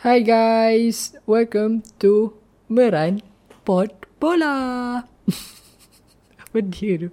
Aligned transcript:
Hi 0.00 0.24
guys, 0.24 1.12
welcome 1.28 1.84
to 2.00 2.32
Meran 2.72 3.20
Pot 3.68 4.08
Bola. 4.16 5.04
Apa 6.40 6.64
dia 6.64 7.04
tu? 7.04 7.08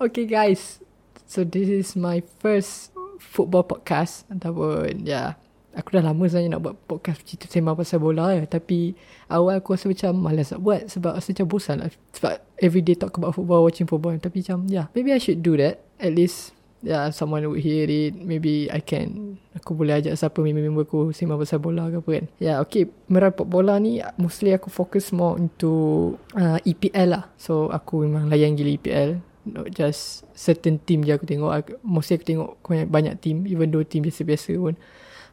Okay 0.00 0.24
guys, 0.24 0.80
so 1.28 1.44
this 1.44 1.68
is 1.68 2.00
my 2.00 2.24
first 2.40 2.96
football 3.20 3.60
podcast. 3.60 4.24
Ataupun 4.32 5.04
ya 5.04 5.12
yeah, 5.12 5.28
aku 5.76 6.00
dah 6.00 6.08
lama 6.08 6.24
sebenarnya 6.24 6.56
nak 6.56 6.62
buat 6.64 6.76
podcast 6.88 7.28
cerita 7.28 7.44
sembang 7.44 7.76
pasal 7.76 8.00
bola 8.00 8.32
ya 8.32 8.48
tapi 8.48 8.96
awal 9.28 9.60
aku 9.60 9.76
rasa 9.76 9.92
macam 9.92 10.16
malas 10.16 10.48
nak 10.48 10.64
buat 10.64 10.88
sebab 10.88 11.12
rasa 11.12 11.36
macam 11.36 11.46
bosan 11.52 11.76
lah. 11.84 11.92
Sebab 12.16 12.40
everyday 12.56 12.96
talk 12.96 13.20
about 13.20 13.36
football 13.36 13.68
watching 13.68 13.84
football. 13.84 14.16
Tapi 14.16 14.40
macam 14.40 14.64
yeah 14.72 14.88
maybe 14.96 15.12
I 15.12 15.20
should 15.20 15.44
do 15.44 15.60
that. 15.60 15.84
At 16.00 16.16
least 16.16 16.56
yeah, 16.82 17.10
someone 17.10 17.46
would 17.48 17.62
hear 17.62 17.86
it. 17.88 18.14
Maybe 18.14 18.70
I 18.70 18.80
can, 18.80 19.38
aku 19.54 19.74
boleh 19.74 19.98
ajak 19.98 20.14
siapa 20.14 20.38
member-member 20.42 20.86
aku 20.86 21.10
sembang 21.10 21.40
pasal 21.40 21.58
bola 21.58 21.90
ke 21.90 21.98
apa 21.98 22.10
kan. 22.20 22.26
Yeah, 22.38 22.56
okay. 22.62 22.90
Merapat 23.10 23.46
bola 23.46 23.78
ni, 23.82 24.02
mostly 24.20 24.54
aku 24.54 24.70
fokus 24.70 25.10
more 25.10 25.38
into 25.38 26.14
uh, 26.38 26.58
EPL 26.62 27.08
lah. 27.18 27.24
So, 27.40 27.70
aku 27.70 28.06
memang 28.06 28.30
layan 28.30 28.54
gila 28.54 28.70
EPL. 28.78 29.10
Not 29.48 29.72
just 29.72 30.28
certain 30.36 30.76
team 30.82 31.02
je 31.02 31.16
aku 31.16 31.24
tengok. 31.24 31.50
Aku, 31.50 31.70
mostly 31.82 32.20
aku 32.20 32.26
tengok 32.28 32.50
banyak, 32.68 33.14
team. 33.18 33.48
Even 33.48 33.72
though 33.72 33.82
team 33.86 34.04
biasa-biasa 34.04 34.54
pun. 34.60 34.76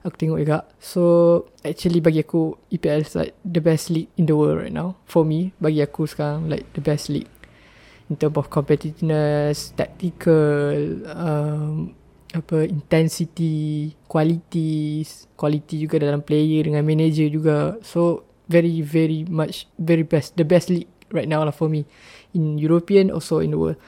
Aku 0.05 0.15
tengok 0.21 0.37
juga. 0.37 0.69
So, 0.77 1.01
actually 1.65 1.97
bagi 1.97 2.21
aku, 2.21 2.53
EPL 2.69 3.01
is 3.01 3.17
like 3.17 3.33
the 3.41 3.57
best 3.57 3.89
league 3.89 4.13
in 4.21 4.29
the 4.29 4.37
world 4.37 4.61
right 4.61 4.73
now. 4.73 5.01
For 5.09 5.25
me, 5.25 5.49
bagi 5.57 5.81
aku 5.81 6.05
sekarang, 6.05 6.45
like 6.45 6.69
the 6.77 6.81
best 6.85 7.09
league 7.09 7.25
in 8.09 8.15
terms 8.15 8.37
of 8.37 8.49
competitiveness, 8.53 9.73
tactical, 9.73 10.77
um, 11.09 11.95
apa 12.35 12.67
intensity, 12.67 13.95
qualities, 14.05 15.25
quality 15.39 15.87
juga 15.87 16.03
dalam 16.03 16.21
player 16.21 16.67
dengan 16.67 16.83
manager 16.83 17.25
juga. 17.31 17.79
So 17.81 18.27
very 18.45 18.83
very 18.85 19.25
much 19.25 19.65
very 19.81 20.05
best, 20.05 20.37
the 20.37 20.45
best 20.45 20.69
league 20.69 20.91
right 21.09 21.29
now 21.29 21.41
lah 21.41 21.55
for 21.55 21.71
me 21.71 21.87
in 22.35 22.59
European 22.59 23.09
also 23.09 23.41
in 23.41 23.55
the 23.55 23.59
world. 23.59 23.79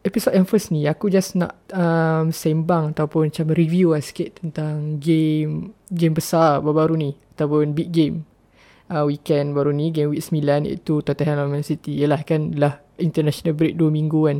Episode 0.00 0.32
yang 0.32 0.48
first 0.48 0.72
ni 0.72 0.88
aku 0.88 1.12
just 1.12 1.36
nak 1.36 1.60
um, 1.76 2.32
sembang 2.32 2.96
ataupun 2.96 3.28
macam 3.28 3.52
review 3.52 3.92
lah 3.92 4.00
sikit 4.00 4.40
tentang 4.40 4.96
game 4.96 5.76
game 5.92 6.16
besar 6.16 6.64
baru-baru 6.64 6.94
ni 6.96 7.10
ataupun 7.36 7.76
big 7.76 7.92
game 7.92 8.24
uh, 8.88 9.04
weekend 9.04 9.52
baru 9.52 9.76
ni 9.76 9.92
game 9.92 10.08
week 10.08 10.24
9 10.24 10.66
iaitu 10.66 11.04
Tottenham 11.04 11.52
Man 11.52 11.60
City. 11.60 12.00
Yalah 12.00 12.24
kan 12.24 12.56
lah 12.56 12.80
international 13.00 13.56
break 13.56 13.74
2 13.76 13.90
minggu 13.90 14.20
kan. 14.28 14.38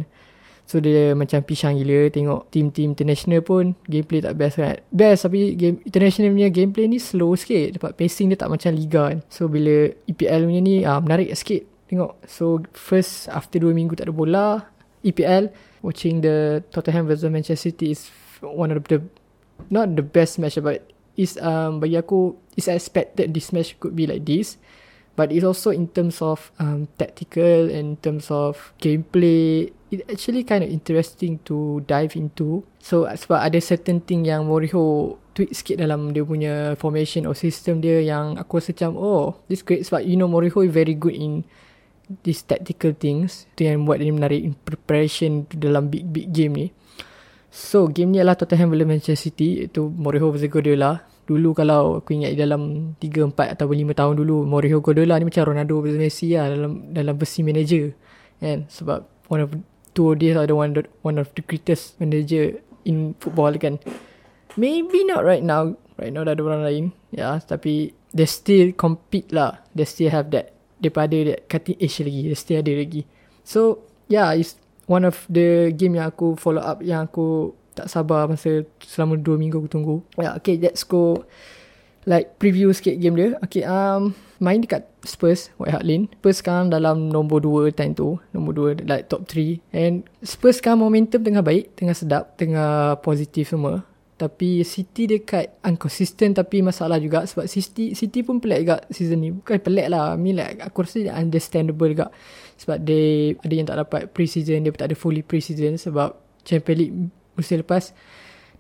So 0.70 0.78
dia 0.78 1.19
macam 1.19 1.42
pisang 1.42 1.75
gila 1.75 2.06
tengok 2.14 2.47
team-team 2.55 2.94
international 2.94 3.42
pun 3.42 3.75
gameplay 3.91 4.22
tak 4.22 4.39
best 4.39 4.55
kan. 4.62 4.78
Best 4.94 5.27
tapi 5.27 5.58
game 5.58 5.83
international 5.83 6.30
punya 6.30 6.48
gameplay 6.55 6.86
ni 6.86 7.03
slow 7.03 7.34
sikit. 7.34 7.81
Dapat 7.81 7.98
pacing 7.98 8.31
dia 8.31 8.38
tak 8.38 8.55
macam 8.55 8.70
liga 8.78 9.11
kan. 9.11 9.19
So 9.27 9.50
bila 9.50 9.91
EPL 10.06 10.47
punya 10.47 10.61
ni 10.62 10.75
uh, 10.86 11.03
menarik 11.03 11.34
sikit 11.34 11.66
tengok. 11.91 12.22
So 12.31 12.62
first 12.70 13.27
after 13.34 13.58
2 13.58 13.75
minggu 13.75 13.98
tak 13.98 14.06
ada 14.06 14.14
bola 14.14 14.70
EPL 15.03 15.50
watching 15.83 16.22
the 16.22 16.62
Tottenham 16.70 17.08
versus 17.11 17.27
Manchester 17.27 17.72
City 17.72 17.91
is 17.91 18.06
one 18.44 18.70
of 18.70 18.84
the 18.86 19.03
not 19.69 19.92
the 19.97 20.05
best 20.05 20.38
match 20.38 20.61
but 20.61 20.86
is 21.19 21.36
um 21.41 21.81
bagi 21.81 21.98
aku 21.98 22.36
is 22.56 22.69
expected 22.70 23.33
this 23.34 23.53
match 23.53 23.77
could 23.83 23.92
be 23.97 24.06
like 24.08 24.25
this 24.25 24.56
but 25.16 25.33
it's 25.33 25.44
also 25.44 25.70
in 25.70 25.89
terms 25.91 26.22
of 26.22 26.50
um, 26.58 26.89
tactical 26.98 27.69
and 27.70 27.97
in 27.97 27.97
terms 28.00 28.30
of 28.30 28.72
gameplay. 28.80 29.70
It 29.91 30.06
actually 30.06 30.47
kind 30.47 30.62
of 30.62 30.70
interesting 30.70 31.42
to 31.50 31.83
dive 31.84 32.14
into. 32.14 32.62
So 32.78 33.11
sebab 33.11 33.42
ada 33.42 33.58
certain 33.58 33.98
thing 33.98 34.22
yang 34.22 34.47
Moriho 34.47 35.19
tweak 35.34 35.50
sikit 35.50 35.83
dalam 35.83 36.14
dia 36.14 36.22
punya 36.22 36.78
formation 36.78 37.27
or 37.27 37.34
system 37.34 37.83
dia 37.83 37.98
yang 37.98 38.38
aku 38.38 38.62
rasa 38.62 38.70
macam 38.70 38.94
oh 38.94 39.42
this 39.50 39.66
great. 39.66 39.83
Sebab 39.83 40.06
you 40.06 40.14
know 40.14 40.31
Moriho 40.31 40.62
is 40.62 40.70
very 40.70 40.94
good 40.94 41.19
in 41.19 41.42
these 42.22 42.47
tactical 42.47 42.94
things. 42.94 43.50
Tu 43.58 43.66
yang 43.66 43.83
buat 43.83 43.98
dia 43.98 44.14
menarik 44.14 44.38
in 44.47 44.55
preparation 44.55 45.42
dalam 45.50 45.91
big 45.91 46.06
big 46.06 46.31
game 46.31 46.54
ni. 46.54 46.66
So 47.50 47.91
game 47.91 48.15
ni 48.15 48.22
adalah 48.22 48.38
Tottenham 48.38 48.70
versus 48.70 48.87
Manchester 48.87 49.19
City. 49.19 49.66
Itu 49.66 49.91
Moriho 49.91 50.31
versus 50.31 50.47
Guardiola 50.47 51.09
Dulu 51.28 51.54
kalau 51.54 52.03
aku 52.03 52.16
ingat 52.19 52.34
dalam 52.34 52.94
3, 52.98 53.31
4 53.31 53.54
atau 53.54 53.66
5 53.70 53.94
tahun 53.94 54.14
dulu 54.19 54.42
Mourinho 54.48 54.82
Guardiola 54.82 55.20
ni 55.20 55.31
macam 55.31 55.47
Ronaldo 55.47 55.78
versus 55.78 56.00
Messi 56.00 56.34
lah 56.34 56.50
dalam 56.50 56.91
dalam 56.91 57.14
versi 57.14 57.41
manager 57.47 57.94
kan? 58.42 58.66
Sebab 58.66 59.31
one 59.31 59.42
of 59.44 59.50
two 59.94 60.10
of 60.10 60.19
these 60.19 60.34
are 60.34 60.48
one, 60.50 60.75
one 61.06 61.19
of 61.20 61.31
the 61.38 61.42
greatest 61.47 62.00
manager 62.03 62.58
in 62.82 63.14
football 63.22 63.54
kan? 63.54 63.78
Maybe 64.58 65.06
not 65.06 65.22
right 65.22 65.44
now. 65.44 65.78
Right 66.00 66.10
now 66.10 66.25
dah 66.25 66.32
ada 66.32 66.42
orang 66.42 66.64
lain 66.64 66.84
ya 67.12 67.20
yeah, 67.20 67.34
tapi 67.44 67.92
they 68.16 68.25
still 68.25 68.72
compete 68.72 69.28
lah. 69.31 69.60
They 69.76 69.84
still 69.84 70.08
have 70.08 70.32
that 70.32 70.56
daripada 70.81 71.14
that 71.28 71.41
cutting 71.47 71.76
edge 71.76 72.00
lagi. 72.00 72.32
They 72.32 72.38
still 72.41 72.64
ada 72.64 72.72
lagi. 72.72 73.04
So 73.44 73.84
yeah 74.08 74.32
it's 74.32 74.56
one 74.91 75.06
of 75.06 75.22
the 75.28 75.70
game 75.76 76.00
yang 76.00 76.10
aku 76.10 76.34
follow 76.34 76.64
up 76.64 76.81
yang 76.82 77.06
aku 77.06 77.54
tak 77.75 77.86
sabar 77.88 78.26
masa 78.26 78.66
selama 78.82 79.16
2 79.16 79.41
minggu 79.41 79.56
aku 79.62 79.70
tunggu. 79.70 79.97
Yeah, 80.19 80.36
okay, 80.36 80.58
let's 80.58 80.82
go 80.82 81.25
like 82.08 82.41
preview 82.41 82.72
sikit 82.72 82.97
game 83.00 83.16
dia. 83.16 83.36
Okay, 83.44 83.66
um, 83.66 84.16
main 84.41 84.64
dekat 84.64 84.88
Spurs, 85.04 85.53
White 85.60 85.72
Hart 85.72 85.84
Lane. 85.84 86.08
Spurs 86.20 86.41
sekarang 86.41 86.72
dalam 86.72 87.12
nombor 87.12 87.44
2 87.44 87.76
time 87.76 87.92
tu. 87.92 88.16
Nombor 88.32 88.76
2, 88.81 88.88
like 88.88 89.08
top 89.08 89.28
3. 89.28 89.60
And 89.72 90.04
Spurs 90.25 90.60
sekarang 90.60 90.81
momentum 90.81 91.20
tengah 91.20 91.44
baik, 91.44 91.76
tengah 91.76 91.97
sedap, 91.97 92.36
tengah 92.41 93.00
positif 93.04 93.53
semua. 93.53 93.84
Tapi 94.20 94.60
City 94.69 95.08
dekat 95.08 95.56
inconsistent 95.64 96.37
tapi 96.37 96.60
masalah 96.60 97.00
juga 97.00 97.25
sebab 97.25 97.48
City 97.48 97.97
City 97.97 98.20
pun 98.20 98.37
pelik 98.37 98.69
juga 98.69 98.76
season 98.92 99.16
ni. 99.16 99.32
Bukan 99.32 99.56
pelik 99.64 99.88
lah. 99.88 100.12
I 100.12 100.20
mean 100.20 100.37
like 100.37 100.60
aku 100.60 100.84
rasa 100.84 101.00
dia 101.00 101.16
understandable 101.16 101.88
juga. 101.88 102.12
Sebab 102.60 102.84
dia 102.84 103.32
ada 103.41 103.54
yang 103.56 103.64
tak 103.64 103.81
dapat 103.81 104.12
pre-season, 104.12 104.60
dia 104.60 104.76
tak 104.76 104.92
ada 104.92 104.97
fully 104.97 105.25
pre-season 105.25 105.81
sebab 105.81 106.12
Champions 106.44 106.81
League 106.84 106.97
musim 107.37 107.61
lepas 107.61 107.95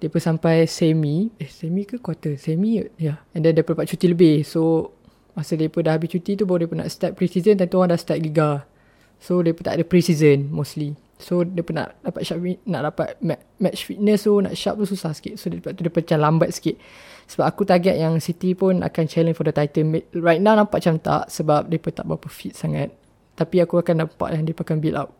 dia 0.00 0.08
pun 0.08 0.18
sampai 0.18 0.64
semi. 0.64 1.28
Eh 1.36 1.46
semi 1.46 1.84
ke 1.84 2.00
quarter? 2.00 2.40
Semi 2.40 2.80
ya. 2.80 2.84
Yeah. 2.96 3.18
and 3.36 3.44
then 3.44 3.52
dia 3.52 3.60
dapat 3.60 3.84
cuti 3.84 4.08
lebih. 4.08 4.48
So 4.48 4.92
masa 5.36 5.60
dia 5.60 5.68
pun 5.68 5.84
dah 5.84 5.94
habis 5.94 6.08
cuti 6.08 6.40
tu 6.40 6.48
baru 6.48 6.64
dia 6.64 6.68
pun 6.72 6.78
nak 6.80 6.88
start 6.88 7.12
pre-season. 7.20 7.60
Tentu 7.60 7.76
orang 7.76 7.92
dah 7.92 8.00
start 8.00 8.18
liga. 8.24 8.64
So 9.20 9.44
dia 9.44 9.52
pun 9.52 9.68
tak 9.68 9.76
ada 9.76 9.84
pre-season 9.84 10.48
mostly. 10.48 10.96
So 11.20 11.44
dia 11.44 11.60
pun 11.60 11.76
nak 11.76 12.00
dapat 12.00 12.24
sharp 12.24 12.40
nak 12.64 12.80
dapat 12.88 13.20
match 13.60 13.84
fitness 13.84 14.24
tu 14.24 14.40
nak 14.40 14.56
sharp 14.56 14.80
tu 14.80 14.88
susah 14.88 15.12
sikit. 15.12 15.36
So 15.36 15.52
dia, 15.52 15.60
tu 15.60 15.84
dia 15.84 15.92
macam 15.92 16.16
lambat 16.16 16.56
sikit. 16.56 16.80
Sebab 17.28 17.44
aku 17.44 17.68
target 17.68 18.00
yang 18.00 18.16
City 18.24 18.56
pun 18.56 18.80
akan 18.80 19.04
challenge 19.04 19.36
for 19.36 19.44
the 19.44 19.52
title. 19.52 20.00
Right 20.16 20.40
now 20.40 20.56
nampak 20.56 20.80
macam 20.80 20.96
tak 20.96 21.28
sebab 21.28 21.68
dia 21.68 21.76
pun 21.76 21.92
tak 21.92 22.08
berapa 22.08 22.26
fit 22.32 22.56
sangat. 22.56 22.88
Tapi 23.36 23.60
aku 23.60 23.84
akan 23.84 24.08
nampak 24.08 24.32
yang 24.32 24.48
dia 24.48 24.56
akan 24.56 24.80
build 24.80 24.96
up 24.96 25.12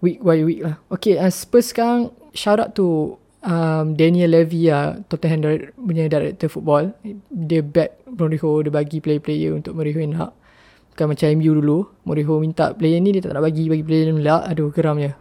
week 0.00 0.18
by 0.22 0.40
week 0.42 0.60
lah 0.62 0.76
okay 0.90 1.18
uh, 1.18 1.30
Spurs 1.30 1.70
sekarang 1.70 2.10
shout 2.34 2.62
out 2.62 2.74
to 2.74 3.18
um, 3.44 3.94
Daniel 3.94 4.30
Levy 4.32 4.70
lah, 4.70 4.98
Tottenham 5.06 5.70
punya 5.76 6.10
director 6.10 6.48
football. 6.50 6.94
Dia 7.30 7.62
back 7.62 8.02
Mourinho, 8.08 8.64
dia 8.64 8.72
bagi 8.72 8.98
player-player 8.98 9.54
untuk 9.54 9.76
Mourinho 9.78 10.02
nak. 10.10 10.32
Bukan 10.94 11.14
macam 11.14 11.26
MU 11.38 11.52
dulu. 11.62 11.78
Mourinho 12.02 12.34
minta 12.42 12.74
player 12.74 12.98
ni, 12.98 13.14
dia 13.14 13.22
tak 13.22 13.38
nak 13.38 13.44
bagi, 13.46 13.70
bagi 13.70 13.84
player 13.84 14.10
ni 14.10 14.22
lah. 14.24 14.42
Aduh, 14.48 14.74
geramnya. 14.74 15.14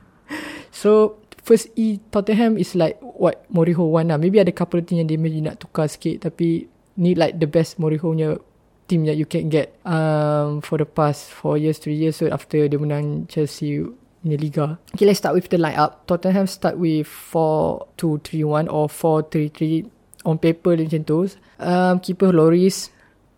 so, 0.80 1.20
first 1.44 1.68
E 1.76 2.00
Tottenham 2.08 2.56
is 2.56 2.72
like 2.72 2.96
what 3.02 3.44
Mourinho 3.52 3.84
want 3.84 4.08
lah. 4.08 4.16
Maybe 4.16 4.40
ada 4.40 4.52
couple 4.54 4.80
thing 4.80 5.04
yang 5.04 5.08
dia 5.10 5.20
maybe 5.20 5.44
nak 5.44 5.60
tukar 5.60 5.90
sikit. 5.90 6.24
Tapi, 6.24 6.64
ni 6.96 7.12
like 7.12 7.36
the 7.36 7.48
best 7.48 7.76
Mourinho 7.76 8.12
punya 8.16 8.30
team 8.88 9.06
that 9.06 9.14
you 9.14 9.22
can 9.22 9.46
get 9.46 9.70
um, 9.86 10.58
for 10.58 10.74
the 10.74 10.88
past 10.88 11.30
4 11.30 11.62
years, 11.62 11.78
3 11.78 11.94
years. 11.94 12.18
So, 12.18 12.26
after 12.32 12.64
dia 12.66 12.80
menang 12.80 13.30
Chelsea 13.30 13.86
in 14.24 14.30
the 14.30 14.38
Liga. 14.38 14.78
Okay, 14.94 15.06
let's 15.06 15.18
start 15.18 15.34
with 15.34 15.48
the 15.48 15.56
lineup. 15.56 16.06
Tottenham 16.06 16.46
start 16.46 16.78
with 16.78 17.06
4-2-3-1 17.06 18.68
or 18.68 18.88
4-3-3 18.88 19.90
on 20.24 20.36
paper 20.36 20.76
dia 20.76 20.84
macam 20.88 21.02
tu. 21.04 21.18
Um, 21.60 22.00
keeper 22.00 22.32
Loris. 22.32 22.92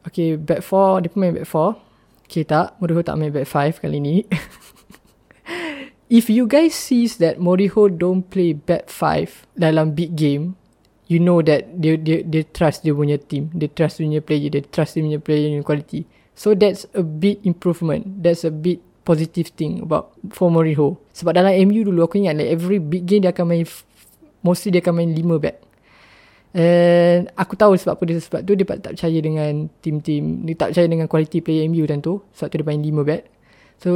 Okay, 0.07 0.35
back 0.35 0.67
4. 0.67 1.07
Dia 1.07 1.09
pun 1.11 1.19
main 1.23 1.35
back 1.35 1.47
4. 1.47 1.79
Okay, 2.27 2.43
tak. 2.43 2.75
Moriho 2.83 3.01
tak 3.07 3.17
main 3.19 3.31
back 3.31 3.47
5 3.47 3.83
kali 3.83 3.99
ni. 4.03 4.17
If 6.13 6.29
you 6.29 6.45
guys 6.45 6.77
sees 6.77 7.17
that 7.25 7.41
Moriho 7.41 7.89
don't 7.89 8.21
play 8.29 8.53
back 8.53 8.93
5 8.93 9.49
dalam 9.57 9.97
big 9.97 10.13
game, 10.13 10.61
you 11.09 11.17
know 11.17 11.41
that 11.41 11.73
dia 11.81 11.97
dia 11.97 12.21
dia 12.21 12.45
trust 12.53 12.85
dia 12.85 12.93
punya 12.93 13.17
team, 13.17 13.49
dia 13.57 13.73
trust 13.73 13.97
dia 13.97 14.05
punya 14.05 14.21
player, 14.21 14.49
dia 14.53 14.61
trust 14.69 14.93
dia 14.93 15.05
punya 15.09 15.21
player 15.25 15.49
punya 15.49 15.65
quality. 15.65 16.01
So 16.37 16.53
that's 16.53 16.85
a 16.93 17.01
big 17.01 17.41
improvement. 17.49 18.21
That's 18.21 18.45
a 18.45 18.53
big 18.53 18.85
positive 19.03 19.51
thing 19.55 19.83
about 19.83 20.15
for 20.31 20.49
Mourinho. 20.49 20.99
Sebab 21.15 21.35
dalam 21.35 21.55
MU 21.69 21.83
dulu 21.87 22.07
aku 22.07 22.23
ingat 22.23 22.39
like 22.39 22.51
every 22.51 22.79
big 22.79 23.07
game 23.07 23.23
dia 23.27 23.35
akan 23.35 23.47
main 23.51 23.67
mostly 24.43 24.71
dia 24.75 24.83
akan 24.83 24.95
main 25.03 25.11
5 25.15 25.43
back. 25.43 25.59
And 26.53 27.33
aku 27.33 27.57
tahu 27.57 27.75
sebab 27.81 27.97
apa 27.97 28.03
dia 28.05 28.21
sebab 28.21 28.41
tu 28.45 28.53
dia 28.53 28.67
tak 28.69 28.93
percaya 28.95 29.19
dengan 29.19 29.73
team-team 29.81 30.45
dia 30.47 30.55
tak 30.55 30.77
percaya 30.77 30.87
dengan 30.87 31.07
quality 31.09 31.39
player 31.41 31.65
MU 31.67 31.85
dan 31.89 32.05
tu 32.05 32.23
sebab 32.37 32.49
tu 32.51 32.57
dia 32.63 32.67
main 32.67 32.83
5 32.83 33.09
back. 33.09 33.23
So 33.83 33.89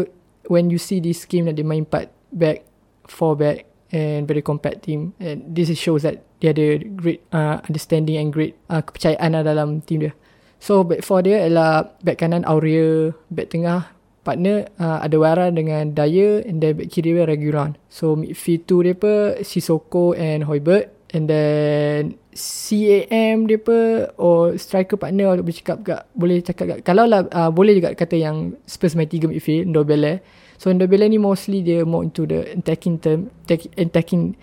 when 0.51 0.71
you 0.73 0.79
see 0.79 0.99
this 0.99 1.25
game 1.25 1.47
that 1.47 1.55
dia 1.55 1.67
main 1.67 1.87
4 1.87 2.11
back, 2.35 2.67
4 3.07 3.35
back 3.39 3.59
and 3.95 4.27
very 4.27 4.43
compact 4.43 4.87
team. 4.87 5.15
And 5.23 5.47
this 5.55 5.71
shows 5.79 6.03
that 6.03 6.23
dia 6.43 6.53
ada 6.53 6.83
great 6.99 7.23
uh, 7.31 7.63
understanding 7.67 8.19
and 8.19 8.29
great 8.35 8.59
uh, 8.67 8.83
kepercayaan 8.83 9.39
dalam 9.47 9.83
team 9.85 10.09
dia. 10.09 10.13
So 10.57 10.83
back 10.83 11.05
four 11.05 11.21
dia 11.21 11.47
ialah 11.47 12.01
back 12.01 12.17
kanan 12.25 12.43
Aurea, 12.49 13.13
back 13.29 13.53
tengah 13.53 13.93
partner 14.27 14.67
uh, 14.83 14.99
ada 14.99 15.15
Wara 15.15 15.47
dengan 15.55 15.95
Daya 15.95 16.43
and 16.43 16.59
then 16.59 16.75
back 16.75 16.91
kiri 16.91 17.15
dia 17.15 17.23
Regulan. 17.23 17.79
So 17.87 18.19
midfield 18.19 18.67
tu 18.67 18.83
dia 18.83 18.99
apa 18.99 19.39
Sisoko 19.47 20.19
and 20.19 20.43
Hoibert. 20.51 20.91
And 21.15 21.31
then 21.31 22.19
CAM 22.35 23.47
dia 23.47 23.63
apa 23.63 23.79
or 24.19 24.59
striker 24.59 24.99
partner 24.99 25.39
boleh 25.39 25.55
cakap 25.55 25.79
gak 25.87 26.03
boleh 26.13 26.43
cakap 26.43 26.65
gak? 26.67 26.81
Kalau 26.83 27.07
lah 27.07 27.25
uh, 27.31 27.55
boleh 27.55 27.79
juga 27.79 27.95
kata 27.95 28.19
yang 28.19 28.59
Spurs 28.67 28.99
main 28.99 29.07
tiga 29.07 29.31
midfield 29.31 29.71
Ndobele. 29.71 30.21
So 30.59 30.75
Ndobele 30.75 31.07
ni 31.07 31.23
mostly 31.23 31.63
dia 31.63 31.87
more 31.87 32.03
into 32.03 32.27
the 32.27 32.59
attacking 32.59 32.99
term 32.99 33.31
attacking 33.79 34.35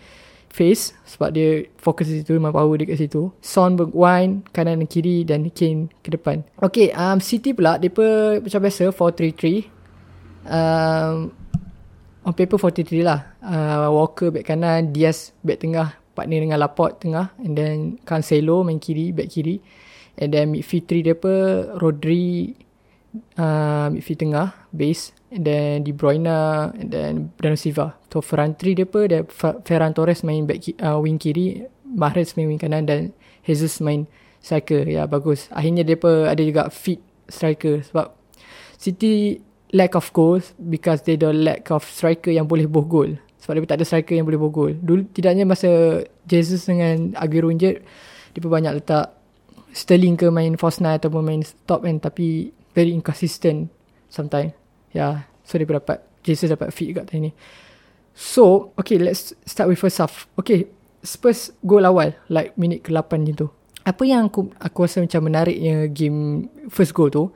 face 0.53 0.93
sebab 1.09 1.33
dia 1.33 1.65
fokus 1.81 2.05
di 2.05 2.21
situ 2.21 2.37
memang 2.37 2.53
power 2.53 2.77
dia 2.77 2.93
kat 2.93 3.01
situ. 3.01 3.33
Son 3.41 3.73
Bergwijn 3.73 4.45
kanan 4.53 4.85
dan 4.85 4.87
kiri 4.87 5.25
dan 5.25 5.49
Kane 5.49 5.89
ke 6.05 6.13
depan. 6.13 6.45
Okay 6.61 6.93
um, 6.93 7.17
City 7.17 7.57
pula 7.57 7.81
pun 7.81 8.45
macam 8.45 8.61
biasa 8.61 8.93
4-3-3 8.93 9.72
um, 10.47 11.31
on 12.23 12.33
paper 12.33 12.57
4-3 12.59 13.03
lah. 13.03 13.19
Uh, 13.43 13.91
Walker 13.91 14.31
back 14.31 14.47
kanan 14.47 14.95
Diaz 14.95 15.35
back 15.43 15.59
tengah 15.59 15.95
partner 16.13 16.39
dengan 16.45 16.61
Laporte 16.61 17.01
tengah 17.01 17.33
and 17.41 17.57
then 17.57 17.97
Cancelo 18.05 18.63
main 18.63 18.79
kiri 18.79 19.11
back 19.11 19.29
kiri. 19.29 19.59
And 20.13 20.29
then 20.29 20.53
midfield 20.53 20.85
3 20.85 21.05
dia 21.09 21.15
apa? 21.17 21.33
Rodri 21.81 22.53
uh, 23.37 23.89
midfield 23.89 24.19
tengah 24.21 24.47
base. 24.69 25.13
And 25.33 25.43
then 25.49 25.81
De 25.81 25.91
Bruyne 25.91 26.29
and 26.77 26.93
then 26.93 27.33
Bernardo 27.33 27.57
Silva. 27.57 27.97
So 28.13 28.21
front 28.21 28.61
three 28.61 28.77
dia 28.77 28.85
apa? 28.85 29.25
Ferran 29.65 29.97
Torres 29.97 30.21
main 30.21 30.45
back 30.45 30.61
uh, 30.77 31.01
wing 31.01 31.17
kiri. 31.17 31.65
Mahrez 31.83 32.37
main 32.37 32.45
wing 32.45 32.61
kanan 32.61 32.85
dan 32.85 33.13
Jesus 33.41 33.81
main 33.81 34.05
striker. 34.45 34.85
Ya 34.85 35.09
bagus. 35.09 35.49
Akhirnya 35.49 35.81
dia 35.81 35.97
apa? 35.97 36.29
Ada 36.29 36.41
juga 36.45 36.63
fit 36.69 37.01
striker 37.25 37.81
sebab 37.81 38.13
City 38.77 39.39
lack 39.73 39.97
of 39.97 40.07
goals 40.13 40.53
because 40.69 41.01
they 41.03 41.17
don't 41.17 41.41
lack 41.41 41.67
of 41.73 41.81
striker 41.83 42.29
yang 42.29 42.45
boleh 42.45 42.69
boh 42.69 42.85
gol 42.85 43.17
sebab 43.41 43.59
dia 43.59 43.75
tak 43.75 43.81
ada 43.81 43.85
striker 43.89 44.13
yang 44.15 44.23
boleh 44.23 44.39
boh 44.39 44.53
gol 44.53 44.71
dulu 44.77 45.03
tidaknya 45.11 45.43
masa 45.43 46.01
Jesus 46.29 46.69
dengan 46.69 47.17
Aguero 47.17 47.49
injured 47.49 47.81
dia 48.33 48.39
pun 48.39 48.53
banyak 48.53 48.79
letak 48.79 49.19
Sterling 49.73 50.13
ke 50.13 50.29
main 50.29 50.53
false 50.53 50.77
nine 50.77 51.01
ataupun 51.01 51.25
main 51.25 51.41
top 51.65 51.89
end 51.89 52.05
tapi 52.05 52.53
very 52.77 52.93
inconsistent 52.93 53.73
sometimes 54.05 54.53
Yeah. 54.93 55.25
So 55.43 55.59
dia 55.59 55.67
dapat 55.67 56.05
Jesus 56.23 56.53
dapat 56.53 56.71
fit 56.71 56.95
kat 56.95 57.09
tadi 57.09 57.29
ni. 57.29 57.31
So, 58.13 58.71
okay, 58.77 59.01
let's 59.01 59.33
start 59.43 59.67
with 59.67 59.81
first 59.81 59.97
half. 59.97 60.29
Okay, 60.37 60.69
Spurs 61.01 61.51
goal 61.65 61.83
awal, 61.83 62.13
like 62.29 62.53
minit 62.55 62.85
ke-8 62.85 63.09
macam 63.19 63.35
tu. 63.35 63.47
Apa 63.83 64.05
yang 64.07 64.31
aku 64.31 64.53
aku 64.61 64.85
rasa 64.85 65.03
macam 65.03 65.27
menariknya 65.27 65.91
game 65.91 66.47
first 66.71 66.95
goal 66.95 67.11
tu, 67.11 67.33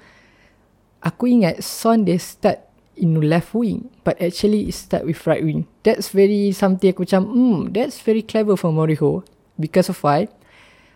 aku 1.01 1.29
ingat 1.29 1.61
Son 1.63 2.03
dia 2.05 2.17
start 2.17 2.63
in 2.97 3.21
left 3.21 3.53
wing, 3.53 3.89
but 4.01 4.17
actually 4.17 4.69
start 4.73 5.05
with 5.05 5.21
right 5.29 5.45
wing. 5.45 5.69
That's 5.85 6.09
very 6.09 6.49
something 6.51 6.89
aku 6.89 7.05
macam, 7.05 7.29
hmm, 7.29 7.59
that's 7.71 8.01
very 8.01 8.25
clever 8.25 8.57
for 8.57 8.73
Moriho. 8.73 9.21
Because 9.57 9.89
of 9.89 10.01
why? 10.01 10.29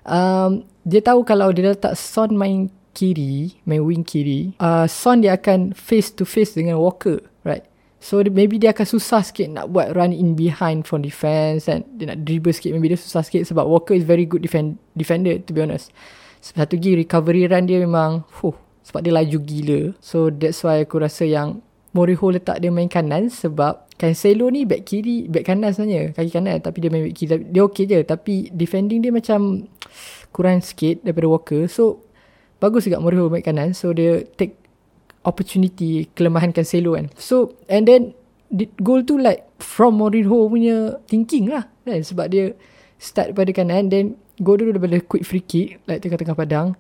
Um, 0.06 0.66
dia 0.82 1.02
tahu 1.02 1.22
kalau 1.22 1.54
dia 1.54 1.78
letak 1.78 1.94
Son 1.94 2.34
main 2.34 2.74
kiri, 2.98 3.54
main 3.70 3.86
wing 3.86 4.02
kiri, 4.02 4.58
uh, 4.58 4.90
Son 4.90 5.22
dia 5.22 5.38
akan 5.38 5.78
face 5.78 6.10
to 6.10 6.26
face 6.26 6.58
dengan 6.58 6.82
Walker, 6.82 7.22
right? 7.46 7.66
So 8.02 8.26
maybe 8.26 8.58
dia 8.58 8.74
akan 8.74 8.98
susah 8.98 9.22
sikit 9.22 9.46
nak 9.54 9.70
buat 9.70 9.94
run 9.94 10.10
in 10.10 10.34
behind 10.34 10.90
from 10.90 11.06
defense 11.06 11.70
and 11.70 11.86
dia 12.02 12.10
nak 12.10 12.26
dribble 12.26 12.50
sikit 12.50 12.74
maybe 12.74 12.90
dia 12.90 12.98
susah 12.98 13.22
sikit 13.22 13.46
sebab 13.46 13.62
Walker 13.70 13.94
is 13.94 14.02
very 14.02 14.26
good 14.26 14.42
defend, 14.42 14.82
defender 14.98 15.38
to 15.38 15.54
be 15.54 15.62
honest. 15.62 15.94
Satu 16.42 16.82
lagi 16.82 16.98
recovery 16.98 17.46
run 17.46 17.70
dia 17.70 17.78
memang 17.78 18.26
fuh, 18.26 18.58
sebab 18.86 19.02
dia 19.06 19.14
laju 19.14 19.38
gila. 19.42 19.82
So 20.02 20.30
that's 20.30 20.62
why 20.66 20.86
aku 20.86 21.02
rasa 21.02 21.28
yang 21.28 21.62
Moriho 21.92 22.32
letak 22.32 22.64
dia 22.64 22.72
main 22.72 22.88
kanan 22.88 23.28
sebab 23.28 23.90
Cancelo 24.00 24.50
ni 24.50 24.66
back 24.66 24.88
kiri, 24.90 25.30
back 25.30 25.46
kanan 25.46 25.76
sebenarnya, 25.76 26.18
kaki 26.18 26.32
kanan 26.34 26.58
tapi 26.64 26.78
dia 26.82 26.90
main 26.90 27.06
back 27.06 27.16
kiri. 27.20 27.46
Dia 27.52 27.62
okay 27.68 27.86
je 27.86 28.00
tapi 28.02 28.50
defending 28.50 29.04
dia 29.04 29.14
macam 29.14 29.70
kurang 30.32 30.64
sikit 30.64 31.04
daripada 31.06 31.28
Walker. 31.30 31.68
So 31.68 32.12
bagus 32.62 32.86
juga 32.86 33.02
Mourinho 33.02 33.28
back 33.34 33.50
kanan 33.50 33.74
so 33.74 33.90
dia 33.90 34.22
take 34.38 34.54
opportunity 35.26 36.06
kelemahan 36.14 36.54
Cancelo 36.54 36.94
kan 36.94 37.10
so 37.18 37.58
and 37.66 37.90
then 37.90 38.14
the 38.54 38.70
goal 38.86 39.02
tu 39.02 39.18
like 39.18 39.50
from 39.58 39.98
Mourinho 39.98 40.46
punya 40.46 41.02
thinking 41.10 41.50
lah 41.50 41.66
kan 41.84 42.06
sebab 42.06 42.30
dia 42.30 42.54
start 43.02 43.34
pada 43.34 43.50
kanan 43.50 43.90
then 43.90 44.14
goal 44.46 44.62
dulu 44.62 44.78
daripada 44.78 45.02
quick 45.02 45.26
free 45.26 45.42
kick 45.42 45.82
like 45.90 46.06
tengah-tengah 46.06 46.38
padang 46.38 46.78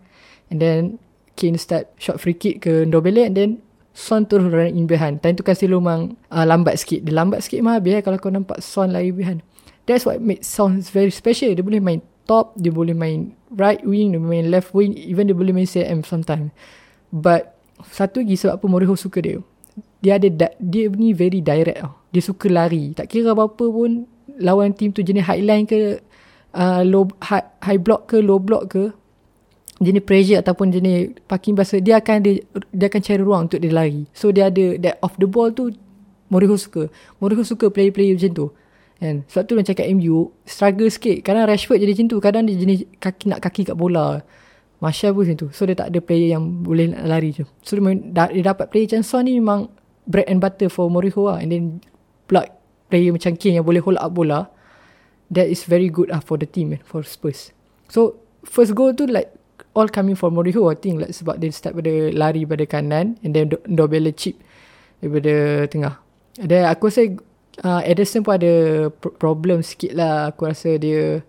and 0.53 0.61
then 0.61 1.01
Kane 1.41 1.57
start 1.57 1.89
short 1.97 2.21
free 2.21 2.37
kick 2.37 2.61
ke 2.61 2.85
Ndobele 2.85 3.25
and 3.25 3.33
then 3.33 3.51
Son 3.97 4.23
terus 4.29 4.47
run 4.53 4.71
in 4.71 4.85
behind. 4.85 5.19
Time 5.25 5.35
tu 5.35 5.43
Cancelo 5.43 5.81
memang 5.81 6.15
uh, 6.29 6.45
lambat 6.45 6.79
sikit. 6.79 7.03
Dia 7.03 7.17
lambat 7.17 7.43
sikit 7.43 7.65
mah 7.65 7.81
biar 7.81 8.05
kalau 8.05 8.21
kau 8.21 8.29
nampak 8.29 8.61
Son 8.61 8.93
lari 8.93 9.09
behind. 9.09 9.41
That's 9.89 10.05
what 10.05 10.21
makes 10.21 10.45
Son 10.45 10.79
very 10.93 11.11
special. 11.11 11.51
Dia 11.57 11.65
boleh 11.65 11.81
main 11.81 11.99
top 12.29 12.53
dia 12.55 12.69
boleh 12.69 12.93
main 12.93 13.33
right 13.57 13.81
wing 13.81 14.13
dia 14.13 14.21
boleh 14.21 14.31
main 14.39 14.47
left 14.53 14.71
wing 14.77 14.93
even 14.95 15.27
dia 15.27 15.35
boleh 15.35 15.51
main 15.51 15.67
CM 15.67 16.05
sometimes 16.05 16.53
but 17.11 17.57
satu 17.83 18.21
lagi 18.21 18.37
sebab 18.37 18.61
apa 18.61 18.65
Mourinho 18.69 18.95
suka 18.95 19.19
dia. 19.19 19.41
Dia 20.01 20.17
ada 20.21 20.53
dia 20.57 20.85
ni 20.93 21.13
very 21.13 21.41
direct 21.41 21.81
tau. 21.81 21.97
Dia 22.13 22.21
suka 22.21 22.45
lari. 22.49 22.93
Tak 22.93 23.09
kira 23.09 23.33
apa-apa 23.33 23.65
pun 23.69 24.05
lawan 24.37 24.73
team 24.77 24.93
tu 24.93 25.01
jenis 25.01 25.25
highline 25.25 25.65
ke 25.65 26.01
uh, 26.53 26.81
low 26.85 27.09
high, 27.21 27.45
high 27.61 27.81
block 27.81 28.09
ke 28.09 28.21
low 28.21 28.37
block 28.37 28.69
ke 28.69 28.93
jenis 29.81 30.05
pressure 30.05 30.39
ataupun 30.39 30.69
jenis 30.69 31.17
parking 31.25 31.57
basa 31.57 31.81
dia 31.81 31.97
akan 31.97 32.21
dia, 32.21 32.45
dia 32.69 32.85
akan 32.85 33.01
cari 33.01 33.21
ruang 33.21 33.41
untuk 33.49 33.57
dia 33.57 33.73
lari 33.73 34.05
so 34.13 34.29
dia 34.29 34.53
ada 34.53 34.77
that 34.77 34.95
off 35.01 35.17
the 35.17 35.25
ball 35.25 35.49
tu 35.49 35.73
Mourinho 36.31 36.55
suka 36.55 36.87
Mourinho 37.19 37.43
suka 37.43 37.67
player-player 37.67 38.15
macam 38.15 38.31
tu 38.31 38.47
Kan? 39.01 39.25
Sebab 39.25 39.43
tu 39.49 39.53
macam 39.57 39.73
kat 39.73 39.89
MU, 39.97 40.29
struggle 40.45 40.85
sikit. 40.85 41.25
Kadang 41.25 41.49
Rashford 41.49 41.81
jadi 41.81 41.97
macam 41.97 42.07
tu. 42.13 42.17
Kadang 42.21 42.45
dia 42.45 42.53
jenis 42.53 42.85
kaki 43.01 43.33
nak 43.33 43.41
kaki 43.41 43.73
kat 43.73 43.73
bola. 43.73 44.21
Masya 44.77 45.09
pun 45.09 45.25
macam 45.25 45.37
tu. 45.41 45.47
So 45.57 45.65
dia 45.65 45.73
tak 45.73 45.89
ada 45.89 45.97
player 46.05 46.37
yang 46.37 46.61
boleh 46.61 46.93
nak 46.93 47.09
lari 47.09 47.33
tu. 47.33 47.49
So 47.65 47.73
dia, 47.81 47.97
dia 48.29 48.43
dapat 48.45 48.69
player 48.69 48.85
macam 48.85 49.01
Son 49.01 49.25
ni 49.25 49.41
memang 49.41 49.73
bread 50.05 50.29
and 50.29 50.37
butter 50.37 50.69
for 50.69 50.85
Moriho 50.93 51.33
lah. 51.33 51.41
And 51.41 51.49
then 51.49 51.63
pula 52.29 52.45
player 52.93 53.09
macam 53.09 53.33
Kane 53.41 53.57
yang 53.57 53.65
boleh 53.65 53.81
hold 53.81 53.97
up 53.97 54.13
bola. 54.13 54.53
That 55.33 55.49
is 55.49 55.65
very 55.65 55.89
good 55.89 56.13
lah 56.13 56.21
for 56.21 56.37
the 56.37 56.45
team 56.45 56.77
for 56.85 57.01
Spurs. 57.01 57.49
So 57.89 58.21
first 58.45 58.77
goal 58.77 58.93
tu 58.93 59.09
like 59.09 59.33
all 59.73 59.87
coming 59.87 60.17
for 60.19 60.31
Moriho 60.31 60.67
I 60.67 60.75
think 60.75 61.01
like 61.01 61.13
sebab 61.15 61.39
dia 61.39 61.51
start 61.51 61.79
pada 61.79 62.11
lari 62.11 62.43
pada 62.43 62.63
kanan 62.67 63.15
and 63.23 63.31
then 63.31 63.51
Dobele 63.67 64.11
chip 64.15 64.35
daripada 65.01 65.65
tengah. 65.67 65.93
Dan 66.37 66.67
aku 66.69 66.87
rasa 66.87 67.11
uh, 67.65 67.81
Ederson 67.83 68.23
pun 68.23 68.39
ada 68.39 68.53
problem 69.19 69.65
sikit 69.65 69.91
lah. 69.97 70.31
Aku 70.31 70.47
rasa 70.47 70.77
dia 70.79 71.19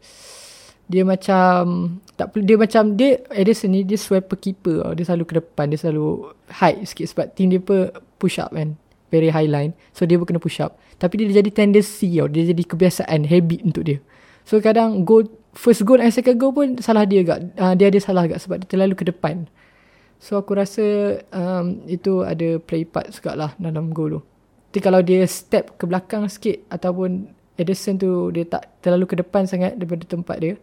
dia 0.87 1.03
macam 1.09 1.97
tak 2.19 2.37
dia 2.37 2.57
macam 2.61 2.95
dia 2.95 3.23
Ederson 3.33 3.73
ni 3.73 3.81
dia 3.83 3.97
swiper 3.97 4.37
keeper 4.37 4.93
dia 4.93 5.09
selalu 5.09 5.25
ke 5.25 5.35
depan 5.41 5.73
dia 5.73 5.81
selalu 5.81 6.37
high 6.53 6.85
sikit 6.85 7.09
sebab 7.09 7.27
team 7.33 7.49
dia 7.49 7.61
pun 7.63 7.89
push 8.21 8.39
up 8.39 8.53
kan. 8.53 8.77
Very 9.13 9.29
high 9.29 9.49
line. 9.49 9.77
So 9.93 10.09
dia 10.09 10.17
pun 10.17 10.25
kena 10.25 10.41
push 10.41 10.61
up. 10.61 10.81
Tapi 10.97 11.21
dia 11.21 11.43
jadi 11.43 11.51
tendency 11.53 12.17
tau. 12.17 12.31
Dia 12.31 12.49
jadi 12.49 12.63
kebiasaan 12.65 13.29
habit 13.29 13.61
untuk 13.67 13.85
dia. 13.85 13.99
So 14.49 14.59
kadang 14.63 15.05
goal 15.05 15.29
first 15.53 15.85
goal 15.85 16.01
and 16.01 16.13
second 16.13 16.37
goal 16.41 16.53
pun 16.53 16.81
salah 16.81 17.05
dia 17.05 17.25
agak 17.25 17.39
uh, 17.57 17.75
dia 17.77 17.93
ada 17.93 17.99
salah 18.01 18.25
agak 18.25 18.41
sebab 18.41 18.65
dia 18.65 18.69
terlalu 18.69 18.95
ke 18.97 19.05
depan 19.09 19.49
so 20.17 20.41
aku 20.41 20.57
rasa 20.57 21.19
um, 21.33 21.85
itu 21.87 22.25
ada 22.25 22.61
play 22.63 22.89
part 22.89 23.13
juga 23.13 23.37
lah 23.37 23.51
dalam 23.61 23.93
goal 23.93 24.19
tu 24.19 24.23
tapi 24.73 24.81
kalau 24.81 25.05
dia 25.05 25.21
step 25.29 25.77
ke 25.77 25.85
belakang 25.85 26.25
sikit 26.33 26.65
ataupun 26.73 27.29
Edison 27.61 28.01
tu 28.01 28.33
dia 28.33 28.49
tak 28.49 28.81
terlalu 28.81 29.05
ke 29.05 29.15
depan 29.21 29.45
sangat 29.45 29.77
daripada 29.77 30.09
tempat 30.09 30.37
dia. 30.41 30.57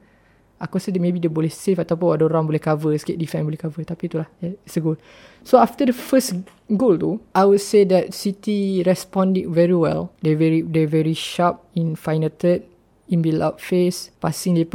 Aku 0.58 0.82
rasa 0.82 0.90
dia 0.90 0.98
maybe 0.98 1.22
dia 1.22 1.30
boleh 1.30 1.54
save 1.54 1.78
ataupun 1.78 2.18
ada 2.18 2.26
orang 2.26 2.50
boleh 2.50 2.58
cover 2.58 2.92
sikit, 2.98 3.16
defend 3.16 3.46
boleh 3.46 3.62
cover. 3.62 3.86
Tapi 3.86 4.10
itulah, 4.10 4.26
it's 4.42 4.76
a 4.76 4.82
goal. 4.82 4.98
So 5.46 5.62
after 5.62 5.86
the 5.86 5.94
first 5.94 6.42
goal 6.74 6.98
tu, 6.98 7.22
I 7.32 7.46
would 7.46 7.62
say 7.62 7.86
that 7.86 8.18
City 8.18 8.82
responded 8.82 9.46
very 9.46 9.78
well. 9.78 10.10
They 10.26 10.34
very 10.34 10.66
they 10.66 10.84
very 10.90 11.14
sharp 11.14 11.62
in 11.78 11.94
final 11.94 12.34
third, 12.34 12.66
in 13.10 13.22
build 13.26 13.42
up 13.42 13.58
phase. 13.58 14.14
Passing 14.22 14.56
dia 14.56 14.66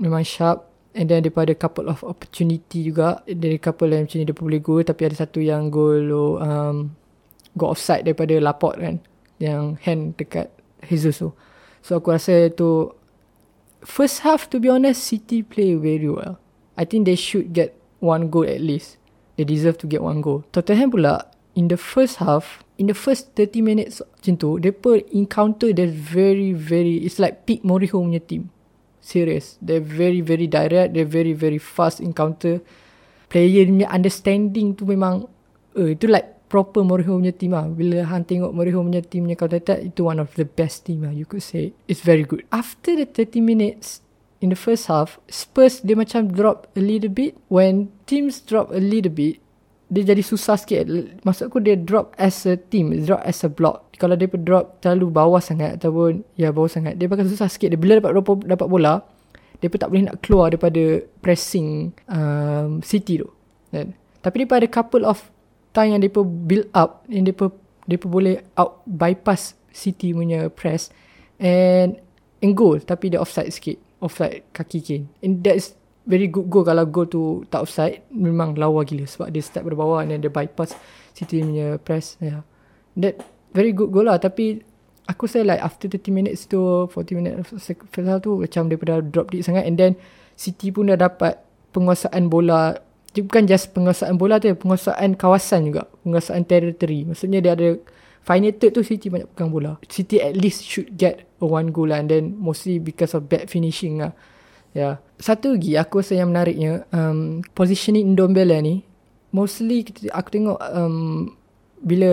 memang 0.00 0.24
sharp. 0.24 0.66
And 0.94 1.10
then 1.10 1.26
daripada 1.26 1.50
couple 1.58 1.90
of 1.90 2.02
opportunity 2.06 2.86
juga. 2.86 3.22
Dari 3.26 3.58
couple 3.58 3.92
yang 3.92 4.06
macam 4.06 4.18
ni 4.18 4.26
dia 4.26 4.36
boleh 4.36 4.60
goal. 4.62 4.82
Tapi 4.82 5.02
ada 5.06 5.16
satu 5.26 5.42
yang 5.42 5.70
goal 5.70 6.38
um, 6.38 6.94
go 7.54 7.70
offside 7.70 8.04
daripada 8.04 8.34
Laporte 8.42 8.78
kan 8.82 8.96
yang 9.38 9.78
hand 9.82 10.18
dekat 10.18 10.50
Jesus 10.86 11.22
tu 11.22 11.30
so 11.82 11.98
aku 11.98 12.14
rasa 12.14 12.50
tu 12.50 12.92
first 13.82 14.22
half 14.26 14.50
to 14.50 14.58
be 14.58 14.70
honest 14.70 15.02
City 15.06 15.42
play 15.42 15.74
very 15.78 16.10
well 16.10 16.38
I 16.74 16.86
think 16.86 17.06
they 17.06 17.18
should 17.18 17.54
get 17.54 17.74
one 18.02 18.28
goal 18.30 18.46
at 18.46 18.62
least 18.62 18.98
they 19.38 19.46
deserve 19.46 19.78
to 19.82 19.86
get 19.86 20.02
one 20.02 20.22
goal 20.22 20.46
Tottenham 20.50 20.90
pula 20.90 21.34
in 21.54 21.70
the 21.70 21.78
first 21.78 22.18
half, 22.18 22.63
in 22.78 22.86
the 22.86 22.96
first 22.96 23.34
30 23.38 23.62
minutes 23.62 24.02
macam 24.02 24.34
tu, 24.36 24.58
mereka 24.58 25.04
encounter 25.14 25.70
the 25.70 25.86
very, 25.86 26.52
very, 26.52 27.02
it's 27.04 27.20
like 27.20 27.46
peak 27.46 27.62
Moriho 27.62 28.02
punya 28.02 28.22
team. 28.22 28.50
Serious. 29.04 29.60
They're 29.60 29.84
very, 29.84 30.24
very 30.24 30.48
direct. 30.48 30.96
They're 30.96 31.08
very, 31.08 31.36
very 31.36 31.60
fast 31.60 32.00
encounter. 32.00 32.64
Player 33.28 33.68
punya 33.68 33.86
understanding 33.92 34.72
tu 34.72 34.88
memang, 34.88 35.28
uh, 35.76 35.90
itu 35.92 36.08
like 36.08 36.48
proper 36.48 36.80
Moriho 36.80 37.20
punya 37.20 37.36
team 37.36 37.52
lah. 37.52 37.68
Bila 37.68 38.00
Han 38.08 38.24
tengok 38.24 38.56
Moriho 38.56 38.80
punya 38.80 39.04
team 39.04 39.28
punya 39.28 39.36
counter 39.36 39.60
attack, 39.60 39.80
itu 39.84 40.00
one 40.08 40.18
of 40.18 40.32
the 40.40 40.48
best 40.48 40.88
team 40.88 41.04
lah, 41.04 41.12
you 41.12 41.28
could 41.28 41.44
say. 41.44 41.76
It's 41.84 42.00
very 42.00 42.24
good. 42.24 42.48
After 42.48 42.96
the 42.96 43.04
30 43.04 43.44
minutes, 43.44 44.00
in 44.40 44.48
the 44.52 44.58
first 44.58 44.88
half, 44.88 45.20
Spurs 45.28 45.80
dia 45.84 45.96
macam 45.96 46.32
drop 46.32 46.68
a 46.76 46.80
little 46.80 47.12
bit. 47.12 47.36
When 47.52 47.92
teams 48.08 48.40
drop 48.40 48.72
a 48.72 48.80
little 48.80 49.12
bit, 49.12 49.43
dia 49.94 50.10
jadi 50.10 50.22
susah 50.26 50.58
sikit. 50.58 50.90
Maksud 51.22 51.48
aku 51.48 51.62
dia 51.62 51.78
drop 51.78 52.10
as 52.18 52.42
a 52.50 52.58
team, 52.58 52.90
drop 53.06 53.22
as 53.22 53.46
a 53.46 53.50
block. 53.50 53.94
Kalau 53.94 54.18
dia 54.18 54.26
drop 54.26 54.82
terlalu 54.82 55.14
bawah 55.14 55.38
sangat 55.38 55.78
ataupun 55.78 56.26
ya 56.34 56.50
bawah 56.50 56.66
sangat, 56.66 56.98
dia 56.98 57.06
bakal 57.06 57.30
susah 57.30 57.46
sikit. 57.46 57.70
Dia 57.70 57.78
bila 57.78 58.02
dapat 58.02 58.18
dapat 58.42 58.66
bola, 58.66 59.06
dia 59.62 59.70
pun 59.70 59.78
tak 59.78 59.88
boleh 59.94 60.10
nak 60.10 60.18
keluar 60.18 60.50
daripada 60.50 61.06
pressing 61.22 61.94
um, 62.10 62.82
City 62.82 63.22
tu. 63.22 63.30
Then, 63.70 63.94
tapi 64.20 64.42
dia 64.42 64.48
pada 64.50 64.66
couple 64.66 65.06
of 65.06 65.30
time 65.70 65.94
yang 65.94 66.00
dia 66.02 66.10
build 66.10 66.66
up, 66.74 67.06
yang 67.06 67.24
dia 67.30 67.34
dia 67.84 67.98
boleh 68.00 68.40
out 68.56 68.82
bypass 68.88 69.56
City 69.74 70.14
punya 70.14 70.48
press 70.48 70.88
and 71.36 71.98
and 72.40 72.54
goal 72.54 72.78
tapi 72.78 73.12
dia 73.12 73.20
offside 73.20 73.50
sikit 73.50 73.76
offside 73.98 74.46
kaki 74.54 74.78
Kane 74.80 75.06
and 75.20 75.42
that 75.42 75.58
is 75.58 75.74
very 76.04 76.28
good 76.28 76.48
goal. 76.52 76.64
Kalau 76.64 76.84
goal 76.88 77.08
tu 77.08 77.22
tak 77.48 77.64
offside 77.64 78.04
memang 78.12 78.56
lawa 78.56 78.84
gila 78.84 79.08
sebab 79.08 79.32
dia 79.32 79.40
start 79.40 79.64
dari 79.64 79.76
bawah 79.76 80.04
and 80.04 80.12
then 80.12 80.20
dia 80.20 80.32
bypass 80.32 80.76
City 81.16 81.40
punya 81.40 81.78
press. 81.80 82.18
Yeah. 82.20 82.44
that 82.98 83.22
very 83.54 83.74
good 83.74 83.90
goal 83.90 84.06
lah. 84.06 84.20
Tapi 84.20 84.62
aku 85.08 85.28
say 85.28 85.44
like 85.44 85.60
after 85.60 85.86
30 85.90 86.10
minutes 86.10 86.46
tu 86.48 86.88
40 86.88 87.18
minutes 87.18 87.36
first 87.90 88.08
half 88.08 88.24
tu 88.24 88.40
macam 88.40 88.66
dia 88.70 88.76
dah 88.78 88.98
drop 89.02 89.30
deep 89.32 89.42
sangat. 89.42 89.66
And 89.66 89.76
then 89.76 89.92
City 90.34 90.74
pun 90.74 90.90
dah 90.90 90.98
dapat 90.98 91.38
penguasaan 91.74 92.30
bola. 92.30 92.78
Dia 93.14 93.22
bukan 93.22 93.46
just 93.46 93.70
penguasaan 93.70 94.18
bola 94.18 94.42
tu 94.42 94.50
penguasaan 94.54 95.14
kawasan 95.14 95.70
juga. 95.70 95.86
Penguasaan 96.02 96.42
territory. 96.46 97.06
Maksudnya 97.06 97.38
dia 97.38 97.52
ada 97.54 97.68
final 98.24 98.54
third 98.56 98.72
tu 98.74 98.82
City 98.82 99.06
banyak 99.10 99.30
pegang 99.34 99.50
bola. 99.54 99.78
City 99.86 100.18
at 100.18 100.34
least 100.34 100.66
should 100.66 100.90
get 100.98 101.22
a 101.38 101.46
one 101.46 101.70
goal 101.70 101.90
lah. 101.90 102.02
And 102.02 102.10
then 102.10 102.34
mostly 102.34 102.82
because 102.82 103.14
of 103.14 103.30
bad 103.30 103.46
finishing 103.46 104.02
lah. 104.02 104.12
Ya. 104.74 104.98
Satu 105.18 105.54
lagi 105.54 105.78
aku 105.78 106.02
rasa 106.02 106.18
yang 106.18 106.34
menariknya 106.34 106.84
um, 106.90 107.40
positioning 107.54 108.12
Ndombele 108.12 108.58
ni 108.60 108.74
mostly 109.34 109.82
aku 110.14 110.28
tengok 110.30 110.58
um, 110.74 111.34
bila 111.82 112.10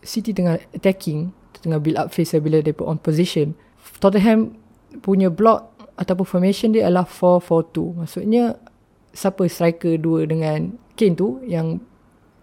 City 0.00 0.32
tengah 0.32 0.56
attacking 0.72 1.32
tengah 1.60 1.76
build 1.76 2.00
up 2.00 2.08
phase 2.08 2.40
bila 2.40 2.64
dia 2.64 2.72
on 2.80 2.96
position 2.96 3.52
Tottenham 4.00 4.56
punya 5.04 5.28
block 5.28 5.76
ataupun 6.00 6.24
formation 6.24 6.72
dia 6.72 6.88
adalah 6.88 7.04
4-4-2 7.04 8.00
maksudnya 8.00 8.56
siapa 9.12 9.44
striker 9.44 10.00
dua 10.00 10.24
dengan 10.24 10.80
Kane 10.96 11.16
tu 11.16 11.44
yang 11.44 11.84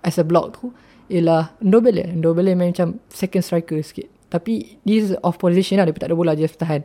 as 0.05 0.21
a 0.21 0.25
block 0.25 0.61
tu 0.61 0.69
ialah 1.07 1.55
Ndombele. 1.63 2.19
Ndombele 2.19 2.53
macam 2.53 2.99
second 3.07 3.43
striker 3.43 3.79
sikit. 3.79 4.11
Tapi 4.27 4.79
this 4.83 5.15
off 5.23 5.39
position 5.39 5.79
lah 5.79 5.87
dia 5.87 5.95
tak 5.95 6.11
ada 6.11 6.17
bola 6.19 6.35
just 6.35 6.59
tahan. 6.59 6.83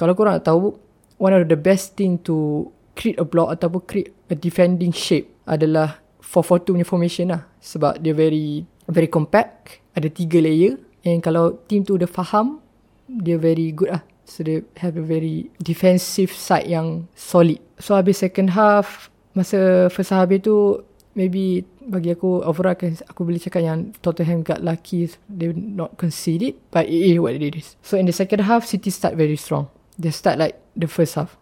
Kalau 0.00 0.16
korang 0.16 0.40
nak 0.40 0.46
tahu 0.48 0.80
one 1.20 1.36
of 1.36 1.44
the 1.52 1.60
best 1.60 2.00
thing 2.00 2.16
to 2.24 2.66
create 2.96 3.20
a 3.20 3.26
block 3.28 3.52
ataupun 3.52 3.80
create 3.84 4.10
a 4.32 4.34
defending 4.34 4.90
shape 4.90 5.28
adalah 5.44 6.00
4-4-2 6.24 6.80
punya 6.80 6.86
formation 6.88 7.26
lah. 7.28 7.44
Sebab 7.60 8.00
dia 8.00 8.16
very 8.16 8.64
very 8.88 9.06
compact. 9.06 9.84
Ada 9.92 10.08
tiga 10.08 10.40
layer. 10.40 10.80
And 11.04 11.20
kalau 11.20 11.60
team 11.68 11.84
tu 11.84 12.00
dah 12.00 12.08
faham, 12.08 12.64
dia 13.06 13.36
very 13.36 13.70
good 13.76 13.92
lah. 13.92 14.02
So 14.24 14.46
they 14.46 14.62
have 14.80 14.96
a 14.96 15.04
very 15.04 15.50
defensive 15.58 16.30
side 16.32 16.70
yang 16.70 17.10
solid. 17.18 17.58
So 17.82 17.98
habis 17.98 18.22
second 18.22 18.54
half, 18.54 19.10
masa 19.34 19.90
first 19.90 20.14
half 20.14 20.30
tu, 20.38 20.86
maybe 21.18 21.66
bagi 21.90 22.14
aku 22.14 22.46
overall 22.46 22.78
aku, 22.78 22.94
aku 23.10 23.20
boleh 23.26 23.42
cakap 23.42 23.66
yang 23.66 23.90
Tottenham 23.98 24.46
got 24.46 24.62
lucky 24.62 25.10
they 25.26 25.50
not 25.50 25.98
concede 25.98 26.54
it 26.54 26.54
but 26.70 26.86
it 26.86 27.02
is 27.02 27.18
what 27.18 27.34
it 27.34 27.42
is 27.42 27.74
so 27.82 27.98
in 27.98 28.06
the 28.06 28.14
second 28.14 28.46
half 28.46 28.62
City 28.62 28.94
start 28.94 29.18
very 29.18 29.34
strong 29.34 29.66
they 30.00 30.10
start 30.10 30.40
like 30.40 30.56
the 30.72 30.88
first 30.88 31.14
half. 31.20 31.36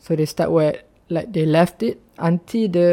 So 0.00 0.16
they 0.16 0.24
start 0.24 0.48
where 0.50 0.80
like 1.12 1.28
they 1.30 1.44
left 1.44 1.84
it 1.84 2.00
until 2.16 2.66
the 2.72 2.90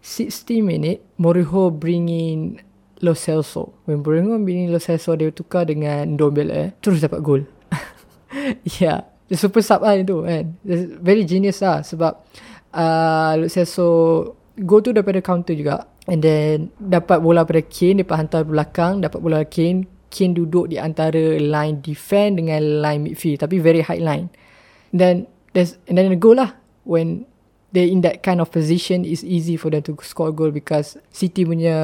60 0.00 0.62
minute 0.62 1.02
Moriho 1.18 1.74
bring 1.74 2.08
in 2.08 2.62
Lo 3.02 3.12
Celso. 3.18 3.74
When 3.84 4.06
Moriho 4.06 4.38
bring 4.38 4.70
in 4.70 4.72
Lo 4.72 4.78
Celso 4.78 5.18
dia 5.18 5.34
tukar 5.34 5.66
dengan 5.66 6.14
Ndombele 6.14 6.78
terus 6.78 7.02
dapat 7.02 7.20
gol. 7.20 7.42
yeah, 8.78 9.02
the 9.26 9.34
super 9.34 9.60
sub 9.60 9.82
lah 9.82 9.98
itu 9.98 10.22
kan. 10.22 10.54
It's 10.62 10.94
very 11.02 11.26
genius 11.26 11.58
lah 11.58 11.82
sebab 11.82 12.14
uh, 12.70 13.32
Lo 13.36 13.50
Celso 13.50 13.88
go 14.62 14.78
tu 14.78 14.94
daripada 14.94 15.18
counter 15.18 15.58
juga. 15.58 15.90
And 16.04 16.20
then 16.20 16.68
dapat 16.76 17.24
bola 17.24 17.48
pada 17.48 17.64
Kane, 17.64 18.04
dia 18.04 18.12
hantar 18.12 18.44
belakang, 18.44 19.00
dapat 19.00 19.24
bola 19.24 19.40
Kane, 19.48 19.88
Kane 20.14 20.38
duduk 20.38 20.70
di 20.70 20.78
antara 20.78 21.42
line 21.42 21.82
defend 21.82 22.38
dengan 22.38 22.62
line 22.62 23.10
midfield 23.10 23.42
tapi 23.42 23.58
very 23.58 23.82
high 23.82 23.98
line. 23.98 24.30
Then 24.94 25.26
there's 25.50 25.74
and 25.90 25.98
then 25.98 26.14
the 26.14 26.18
goal 26.18 26.38
lah 26.38 26.54
when 26.86 27.26
they 27.74 27.90
in 27.90 28.06
that 28.06 28.22
kind 28.22 28.38
of 28.38 28.54
position 28.54 29.02
is 29.02 29.26
easy 29.26 29.58
for 29.58 29.74
them 29.74 29.82
to 29.82 29.98
score 30.06 30.30
goal 30.30 30.54
because 30.54 30.94
City 31.10 31.42
punya 31.42 31.74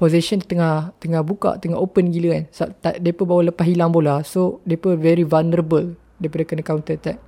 position 0.00 0.40
tengah 0.40 0.96
tengah 0.96 1.20
buka 1.20 1.60
tengah 1.60 1.76
open 1.76 2.08
gila 2.08 2.40
kan. 2.40 2.44
So, 2.48 2.72
tak 2.80 3.04
depa 3.04 3.28
bawa 3.28 3.52
lepas 3.52 3.68
hilang 3.68 3.92
bola. 3.92 4.24
So 4.24 4.64
depa 4.64 4.96
very 4.96 5.22
vulnerable 5.28 5.92
daripada 6.16 6.48
kena 6.48 6.64
counter 6.64 6.96
attack. 6.96 7.20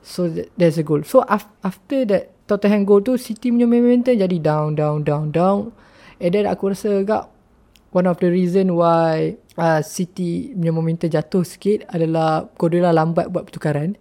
So 0.00 0.32
that, 0.32 0.48
there's 0.56 0.80
a 0.80 0.84
goal. 0.84 1.04
So 1.04 1.20
af, 1.28 1.44
after 1.60 2.08
that 2.08 2.32
Tottenham 2.48 2.88
goal 2.88 3.04
tu 3.04 3.20
City 3.20 3.52
punya 3.52 3.68
momentum 3.68 4.16
jadi 4.16 4.36
down 4.40 4.76
down 4.76 5.04
down 5.04 5.28
down. 5.32 5.76
And 6.16 6.32
then 6.32 6.48
aku 6.48 6.72
rasa 6.72 7.04
agak 7.04 7.33
one 7.94 8.10
of 8.10 8.18
the 8.18 8.26
reason 8.26 8.74
why 8.74 9.38
uh, 9.54 9.78
City 9.80 10.50
punya 10.50 10.74
momentum 10.74 11.06
jatuh 11.06 11.46
sikit 11.46 11.86
adalah 11.86 12.50
Guardiola 12.58 12.90
lambat 12.90 13.30
buat 13.30 13.46
pertukaran 13.46 13.94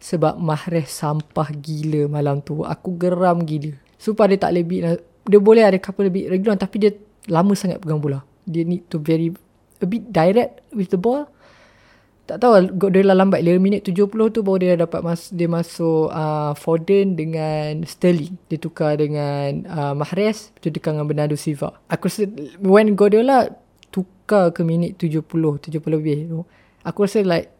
sebab 0.00 0.40
Mahrez 0.40 0.88
sampah 0.88 1.52
gila 1.52 2.08
malam 2.08 2.40
tu. 2.40 2.64
Aku 2.64 2.96
geram 2.96 3.44
gila. 3.44 3.76
Supaya 4.00 4.32
dia 4.32 4.40
tak 4.48 4.56
lebih 4.56 4.96
dia 5.24 5.40
boleh 5.40 5.64
ada 5.64 5.76
couple 5.76 6.08
lebih 6.08 6.32
regular 6.32 6.56
tapi 6.56 6.88
dia 6.88 6.92
lama 7.28 7.52
sangat 7.52 7.84
pegang 7.84 8.00
bola. 8.00 8.24
Dia 8.48 8.64
need 8.64 8.88
to 8.88 8.96
very 8.96 9.32
a 9.80 9.86
bit 9.86 10.08
direct 10.08 10.64
with 10.72 10.88
the 10.88 11.00
ball. 11.00 11.28
Tak 12.24 12.40
tahu 12.40 12.72
dia 12.88 13.04
lah 13.04 13.20
lambat 13.20 13.44
5 13.44 13.60
minit 13.60 13.84
70 13.84 14.08
tu 14.32 14.40
baru 14.40 14.56
dia 14.56 14.80
dapat 14.80 15.04
mas 15.04 15.28
dia 15.28 15.44
masuk 15.44 16.08
uh, 16.08 16.56
Foden 16.56 17.20
dengan 17.20 17.84
Sterling. 17.84 18.40
Dia 18.48 18.56
tukar 18.56 18.96
dengan 18.96 19.68
uh, 19.68 19.92
Mahrez, 19.92 20.48
dia 20.64 20.72
tukar 20.72 20.96
dengan 20.96 21.04
Bernardo 21.04 21.36
Silva. 21.36 21.76
Aku 21.92 22.08
rasa 22.08 22.24
when 22.64 22.96
Guardiola 22.96 23.52
tukar 23.92 24.56
ke 24.56 24.64
minit 24.64 24.96
70, 24.96 25.20
70 25.68 25.84
lebih 25.92 26.18
tu, 26.32 26.40
aku 26.80 27.04
rasa 27.04 27.20
like 27.20 27.52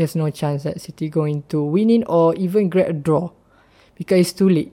there's 0.00 0.16
no 0.16 0.32
chance 0.32 0.64
that 0.64 0.80
City 0.80 1.12
going 1.12 1.44
to 1.52 1.60
win 1.60 1.92
it 1.92 2.08
or 2.08 2.32
even 2.40 2.72
get 2.72 2.88
a 2.88 2.96
draw 2.96 3.28
because 4.00 4.16
it's 4.16 4.32
too 4.32 4.48
late. 4.48 4.72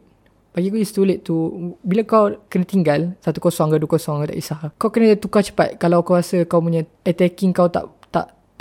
Bagi 0.55 0.71
aku 0.71 0.79
it's 0.79 0.95
too 0.95 1.03
late 1.03 1.27
to 1.27 1.75
bila 1.83 2.07
kau 2.07 2.31
kena 2.47 2.63
tinggal 2.63 3.01
1-0 3.19 3.35
ke 3.35 3.75
2-0 3.75 4.23
ke 4.23 4.25
tak 4.31 4.38
kisah. 4.39 4.59
Kau 4.79 4.88
kena 4.88 5.19
tukar 5.19 5.43
cepat 5.43 5.75
kalau 5.75 6.00
kau 6.00 6.15
rasa 6.15 6.47
kau 6.47 6.63
punya 6.63 6.88
attacking 7.03 7.51
kau 7.51 7.67
tak 7.67 7.91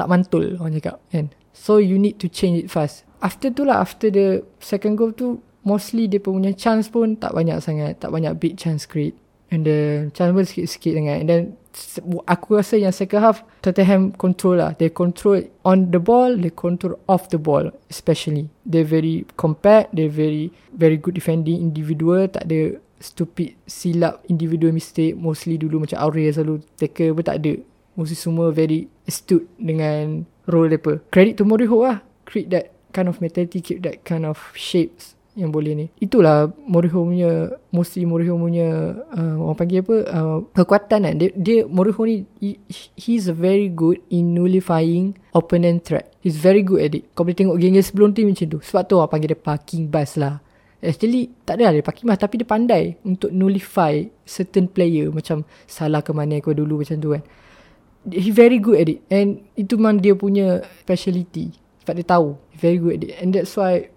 tak 0.03 0.11
mantul 0.11 0.59
orang 0.59 0.75
cakap 0.75 0.99
kan. 1.15 1.31
So 1.55 1.79
you 1.79 1.95
need 1.95 2.19
to 2.19 2.27
change 2.27 2.59
it 2.59 2.69
fast. 2.75 3.07
After 3.23 3.55
tu 3.55 3.63
lah 3.63 3.79
after 3.79 4.11
the 4.11 4.43
second 4.59 4.99
goal 4.99 5.15
tu 5.15 5.39
mostly 5.63 6.11
dia 6.11 6.19
punya 6.19 6.51
chance 6.59 6.91
pun 6.91 7.15
tak 7.15 7.31
banyak 7.31 7.63
sangat, 7.63 8.03
tak 8.03 8.11
banyak 8.11 8.35
big 8.43 8.59
chance 8.59 8.83
create. 8.83 9.15
And 9.55 9.63
the 9.63 10.11
chance 10.11 10.35
pun 10.35 10.43
sikit-sikit 10.43 10.93
dengan 10.99 11.23
and 11.23 11.29
then 11.31 11.43
aku 12.29 12.61
rasa 12.61 12.77
yang 12.77 12.93
second 12.93 13.21
half 13.21 13.39
Tottenham 13.65 14.13
control 14.17 14.61
lah 14.61 14.77
they 14.77 14.93
control 14.93 15.41
on 15.65 15.89
the 15.89 16.01
ball 16.01 16.37
they 16.37 16.53
control 16.53 17.01
off 17.09 17.33
the 17.33 17.41
ball 17.41 17.73
especially 17.89 18.53
they 18.69 18.85
very 18.85 19.25
compact 19.41 19.93
they 19.97 20.09
very 20.09 20.53
very 20.77 21.01
good 21.01 21.17
defending 21.17 21.61
individual 21.61 22.29
tak 22.29 22.45
ada 22.49 22.77
stupid 23.01 23.57
silap 23.65 24.21
individual 24.29 24.71
mistake 24.73 25.17
mostly 25.17 25.57
dulu 25.57 25.85
macam 25.85 25.99
Aurier 26.01 26.33
selalu 26.33 26.61
tackle 26.77 27.17
pun 27.17 27.25
tak 27.25 27.37
ada 27.41 27.53
mostly 27.95 28.19
semua 28.19 28.51
very 28.53 28.89
astute 29.05 29.47
dengan 29.61 30.25
role 30.49 30.73
mereka 30.73 31.01
credit 31.13 31.39
to 31.39 31.45
Moriho 31.45 31.83
lah 31.85 32.01
create 32.27 32.49
that 32.49 32.73
kind 32.93 33.09
of 33.09 33.19
mentality 33.21 33.61
keep 33.61 33.81
that 33.83 34.03
kind 34.05 34.25
of 34.29 34.39
shapes 34.53 35.17
yang 35.33 35.49
boleh 35.49 35.73
ni. 35.73 35.87
Itulah 35.97 36.53
Moriho 36.69 37.09
punya 37.09 37.57
mesti 37.73 38.05
Moriho 38.05 38.37
punya 38.37 39.01
uh, 39.17 39.37
orang 39.41 39.57
panggil 39.57 39.81
apa 39.81 39.97
uh, 40.13 40.39
kekuatan 40.53 41.09
kan. 41.09 41.15
Dia, 41.17 41.29
dia 41.33 41.59
Moriho 41.65 42.05
ni 42.05 42.29
he, 42.37 42.61
he's 42.97 43.33
very 43.33 43.73
good 43.73 44.01
in 44.13 44.37
nullifying 44.37 45.17
opponent 45.33 45.89
threat. 45.89 46.13
He's 46.21 46.37
very 46.37 46.61
good 46.61 46.85
at 46.85 46.93
it. 46.93 47.09
Kau 47.17 47.25
boleh 47.25 47.37
tengok 47.37 47.57
geng 47.57 47.81
sebelum 47.81 48.13
tu 48.13 48.29
macam 48.29 48.47
tu. 48.47 48.59
Sebab 48.61 48.83
tu 48.85 48.95
orang 49.01 49.11
panggil 49.11 49.33
dia 49.33 49.41
parking 49.41 49.89
bus 49.89 50.21
lah. 50.21 50.45
Actually 50.83 51.31
tak 51.47 51.63
ada 51.63 51.71
lah 51.71 51.73
dia 51.79 51.85
pakai 51.87 52.03
emas 52.05 52.19
tapi 52.19 52.43
dia 52.43 52.49
pandai 52.49 52.99
untuk 53.07 53.31
nullify 53.31 54.03
certain 54.27 54.67
player 54.67 55.15
macam 55.15 55.47
salah 55.65 56.03
ke 56.03 56.11
mana 56.11 56.43
kau 56.43 56.53
dulu 56.53 56.85
macam 56.85 56.99
tu 57.01 57.09
kan. 57.17 57.23
He 58.09 58.35
very 58.35 58.59
good 58.59 58.83
at 58.83 58.89
it. 58.91 59.01
And 59.07 59.47
itu 59.55 59.79
memang 59.79 60.03
dia 60.03 60.19
punya 60.19 60.67
speciality. 60.83 61.55
Sebab 61.83 61.95
dia 61.99 62.07
tahu 62.07 62.39
very 62.59 62.79
good 62.79 62.95
at 62.99 63.03
it. 63.07 63.13
And 63.23 63.31
that's 63.35 63.55
why 63.55 63.93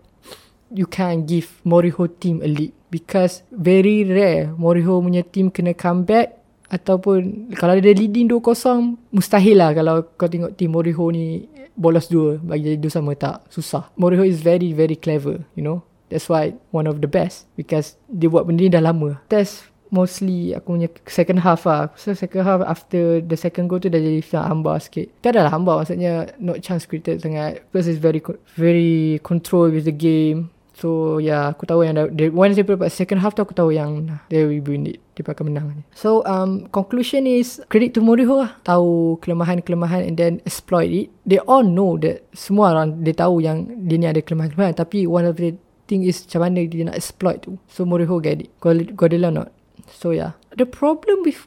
you 0.73 0.89
can't 0.89 1.25
give 1.25 1.61
Moriho 1.61 2.09
team 2.19 2.41
a 2.41 2.49
lead 2.49 2.73
because 2.89 3.45
very 3.53 4.03
rare 4.07 4.53
Moriho 4.57 4.97
punya 5.01 5.21
team 5.21 5.53
kena 5.53 5.77
comeback 5.77 6.41
ataupun 6.65 7.53
kalau 7.53 7.77
dia 7.77 7.93
leading 7.93 8.25
2-0 8.25 8.97
mustahil 9.13 9.61
lah 9.61 9.69
kalau 9.77 10.01
kau 10.17 10.25
tengok 10.25 10.57
team 10.57 10.73
Moriho 10.73 11.05
ni 11.13 11.45
bolos 11.77 12.09
dua 12.09 12.39
bagi 12.41 12.71
jadi 12.71 12.77
dua 12.79 12.91
sama 12.91 13.13
tak 13.13 13.45
susah. 13.51 13.91
Moriho 13.99 14.25
is 14.25 14.41
very 14.41 14.73
very 14.73 14.97
clever 14.97 15.43
you 15.53 15.61
know. 15.61 15.85
That's 16.09 16.29
why 16.29 16.53
one 16.69 16.85
of 16.85 17.01
the 17.01 17.09
best 17.09 17.49
because 17.57 17.97
dia 18.09 18.29
buat 18.29 18.45
benda 18.45 18.65
ni 18.65 18.71
dah 18.71 18.81
lama. 18.81 19.21
Test 19.29 19.74
mostly 19.93 20.53
aku 20.55 20.77
punya 20.77 20.89
second 21.05 21.39
half 21.41 21.65
lah 21.69 21.93
so 21.93 22.13
second 22.13 22.45
half 22.45 22.61
after 22.65 23.21
the 23.21 23.37
second 23.37 23.69
goal 23.69 23.77
tu 23.77 23.89
dah 23.89 24.01
jadi 24.01 24.21
feel 24.21 24.41
hamba 24.41 24.81
sikit 24.81 25.09
tak 25.21 25.37
adalah 25.37 25.53
hamba 25.53 25.81
maksudnya 25.81 26.29
not 26.41 26.61
chance 26.61 26.89
created 26.89 27.21
sangat 27.21 27.61
because 27.69 27.85
it's 27.85 28.01
very 28.01 28.21
very 28.57 29.21
control 29.21 29.69
with 29.69 29.85
the 29.85 29.95
game 29.95 30.49
So 30.75 31.23
yeah, 31.23 31.55
aku 31.55 31.63
tahu 31.63 31.87
yang 31.87 31.95
they, 32.11 32.27
once 32.27 32.59
they 32.59 32.67
dapat 32.67 32.91
second 32.91 33.23
half 33.23 33.31
tu 33.31 33.47
aku 33.47 33.55
tahu 33.55 33.71
yang 33.71 34.19
they 34.27 34.43
will 34.43 34.59
win 34.59 34.91
it. 34.91 34.99
Dia 35.15 35.23
akan 35.23 35.47
menang. 35.47 35.87
So 35.95 36.19
um 36.27 36.67
conclusion 36.67 37.23
is 37.23 37.63
credit 37.71 37.95
to 37.95 38.03
Moriho 38.03 38.43
lah. 38.43 38.59
Tahu 38.67 39.15
kelemahan-kelemahan 39.23 40.03
and 40.03 40.19
then 40.19 40.43
exploit 40.43 40.91
it. 40.91 41.07
They 41.23 41.39
all 41.47 41.63
know 41.63 41.95
that 42.03 42.27
semua 42.35 42.75
orang 42.75 43.07
dia 43.07 43.15
tahu 43.15 43.39
yang 43.39 43.87
dia 43.87 43.95
ni 43.95 44.07
ada 44.11 44.19
kelemahan-kelemahan 44.19 44.75
tapi 44.75 45.07
one 45.07 45.23
of 45.23 45.39
the 45.39 45.55
thing 45.87 46.03
is 46.03 46.27
macam 46.27 46.51
mana 46.51 46.67
dia 46.67 46.83
nak 46.91 46.99
exploit 46.99 47.39
tu. 47.39 47.55
So 47.71 47.87
Moriho 47.87 48.19
get 48.19 48.43
it. 48.43 48.51
Guardiola 48.59 49.31
not. 49.31 49.55
So 49.89 50.15
yeah. 50.15 50.37
The 50.55 50.65
problem 50.65 51.25
with 51.25 51.45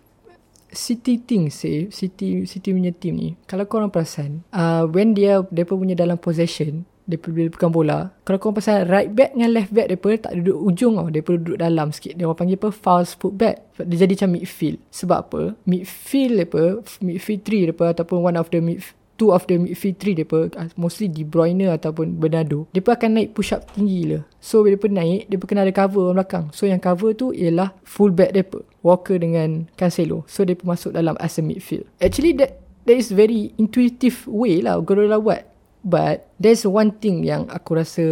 City 0.68 1.16
thing 1.16 1.48
say 1.48 1.88
City 1.88 2.44
City 2.44 2.76
punya 2.76 2.92
team 2.92 3.16
ni 3.16 3.28
kalau 3.48 3.64
kau 3.64 3.80
orang 3.80 3.88
perasan 3.88 4.44
uh, 4.52 4.84
when 4.84 5.16
dia 5.16 5.40
depa 5.48 5.72
punya 5.72 5.96
dalam 5.96 6.20
possession 6.20 6.84
dia 7.08 7.16
bila 7.16 7.48
pegang 7.48 7.72
bola 7.72 8.12
kalau 8.28 8.36
kau 8.36 8.52
pasal 8.52 8.84
right 8.84 9.08
back 9.16 9.32
dengan 9.32 9.56
left 9.56 9.72
back 9.72 9.88
dia 9.88 9.96
tak 10.20 10.36
duduk 10.44 10.58
ujung 10.60 11.00
tau. 11.00 11.08
Dia 11.08 11.24
duduk 11.24 11.56
dalam 11.56 11.88
sikit. 11.88 12.20
Dia 12.20 12.28
orang 12.28 12.36
panggil 12.36 12.60
apa? 12.60 12.68
False 12.68 13.16
foot 13.16 13.32
back 13.32 13.80
dia 13.80 14.04
jadi 14.04 14.12
macam 14.12 14.30
midfield. 14.36 14.78
Sebab 14.92 15.18
apa? 15.24 15.42
Midfield 15.64 16.36
apa 16.44 16.62
midfield 17.00 17.40
3 17.48 17.72
apa 17.72 17.84
ataupun 17.96 18.28
one 18.28 18.36
of 18.36 18.52
the 18.52 18.60
mid 18.60 18.84
two 19.18 19.34
of 19.34 19.44
the 19.50 19.58
midfield 19.58 19.98
3 19.98 20.22
depa 20.22 20.38
ah, 20.54 20.70
mostly 20.78 21.10
De 21.10 21.26
Bruyne 21.26 21.66
ataupun 21.68 22.16
Bernardo 22.16 22.70
depa 22.70 22.94
akan 22.94 23.18
naik 23.18 23.34
push 23.34 23.50
up 23.50 23.66
tinggi 23.74 24.14
lah 24.14 24.22
so 24.38 24.62
bila 24.62 24.78
depa 24.78 24.88
naik 24.88 25.26
depa 25.26 25.44
kena 25.44 25.66
ada 25.66 25.74
cover 25.74 26.08
orang 26.08 26.22
belakang 26.22 26.46
so 26.54 26.64
yang 26.64 26.78
cover 26.78 27.12
tu 27.12 27.34
ialah 27.34 27.74
full 27.82 28.14
back 28.14 28.32
depa 28.32 28.62
Walker 28.86 29.18
dengan 29.18 29.66
Cancelo 29.74 30.22
so 30.30 30.46
depa 30.46 30.62
masuk 30.62 30.94
dalam 30.94 31.18
as 31.18 31.36
a 31.36 31.42
midfield 31.42 31.84
actually 31.98 32.32
that 32.38 32.62
that 32.86 32.96
is 32.96 33.10
very 33.10 33.50
intuitive 33.58 34.24
way 34.30 34.62
lah 34.62 34.78
Guardiola 34.80 35.18
buat 35.18 35.42
But 35.88 36.34
there's 36.42 36.66
one 36.66 36.98
thing 36.98 37.22
yang 37.22 37.46
aku 37.46 37.78
rasa 37.78 38.04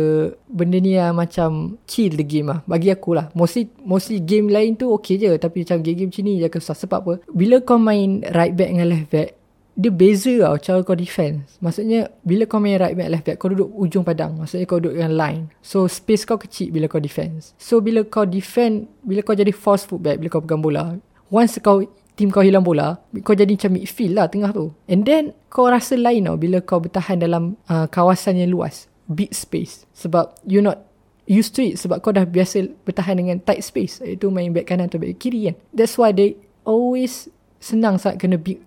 benda 0.47 0.79
ni 0.79 0.95
lah 0.95 1.11
macam 1.11 1.77
kill 1.85 2.15
the 2.15 2.23
game 2.23 2.49
lah. 2.49 2.63
Bagi 2.65 2.95
aku 2.95 3.19
lah. 3.19 3.29
Mostly 3.35 3.69
mostly 3.83 4.23
game 4.23 4.47
lain 4.47 4.79
tu 4.79 4.95
okay 4.95 5.19
je. 5.19 5.35
Tapi 5.35 5.67
macam 5.67 5.83
game-game 5.83 6.09
macam 6.09 6.25
ni 6.25 6.41
je 6.41 6.49
susah. 6.63 6.77
Sebab 6.79 6.99
apa? 7.03 7.15
Bila 7.27 7.59
kau 7.61 7.77
main 7.77 8.23
right 8.33 8.55
back 8.55 8.71
dengan 8.71 8.89
left 8.89 9.11
back, 9.11 9.31
dia 9.77 9.93
beza 9.93 10.33
tau 10.41 10.57
cara 10.57 10.81
kau 10.81 10.97
defense. 10.97 11.61
Maksudnya 11.61 12.09
bila 12.25 12.49
kau 12.49 12.57
main 12.57 12.81
right 12.81 12.97
back 12.97 13.13
left 13.13 13.25
back, 13.29 13.37
kau 13.37 13.53
duduk 13.53 13.69
ujung 13.77 14.09
padang. 14.09 14.41
Maksudnya 14.41 14.65
kau 14.65 14.81
duduk 14.81 14.97
dengan 14.97 15.13
line. 15.13 15.43
So 15.61 15.85
space 15.85 16.25
kau 16.25 16.41
kecil 16.41 16.73
bila 16.73 16.89
kau 16.89 16.97
defense. 16.97 17.53
So 17.61 17.85
bila 17.85 18.01
kau 18.09 18.25
defend, 18.25 18.89
bila 19.05 19.21
kau 19.21 19.37
jadi 19.37 19.53
force 19.53 19.85
foot 19.85 20.01
back, 20.01 20.17
bila 20.17 20.33
kau 20.33 20.41
pegang 20.41 20.65
bola, 20.65 20.97
once 21.29 21.61
kau 21.61 21.85
team 22.17 22.33
kau 22.33 22.41
hilang 22.41 22.65
bola, 22.65 22.97
kau 23.21 23.37
jadi 23.37 23.53
macam 23.53 23.77
midfield 23.77 24.17
lah 24.17 24.27
tengah 24.33 24.51
tu. 24.57 24.73
And 24.89 25.05
then 25.05 25.37
kau 25.53 25.69
rasa 25.69 26.01
lain 26.01 26.25
tau 26.25 26.41
bila 26.41 26.65
kau 26.65 26.81
bertahan 26.81 27.21
dalam 27.21 27.61
uh, 27.69 27.85
kawasan 27.85 28.41
yang 28.41 28.57
luas. 28.57 28.89
Big 29.13 29.37
space. 29.37 29.85
Sebab 29.93 30.41
you 30.49 30.65
not 30.65 30.89
used 31.29 31.53
to 31.53 31.61
it. 31.61 31.77
Sebab 31.77 32.01
kau 32.01 32.17
dah 32.17 32.25
biasa 32.25 32.65
bertahan 32.89 33.21
dengan 33.21 33.45
tight 33.45 33.61
space. 33.61 34.01
Itu 34.01 34.33
main 34.33 34.57
back 34.57 34.73
kanan 34.73 34.89
atau 34.89 34.97
back 34.97 35.21
kiri 35.21 35.53
kan. 35.53 35.57
That's 35.77 36.01
why 36.01 36.17
they 36.17 36.41
always 36.65 37.29
senang 37.67 37.99
saat 37.99 38.23
kena 38.23 38.39
big. 38.39 38.63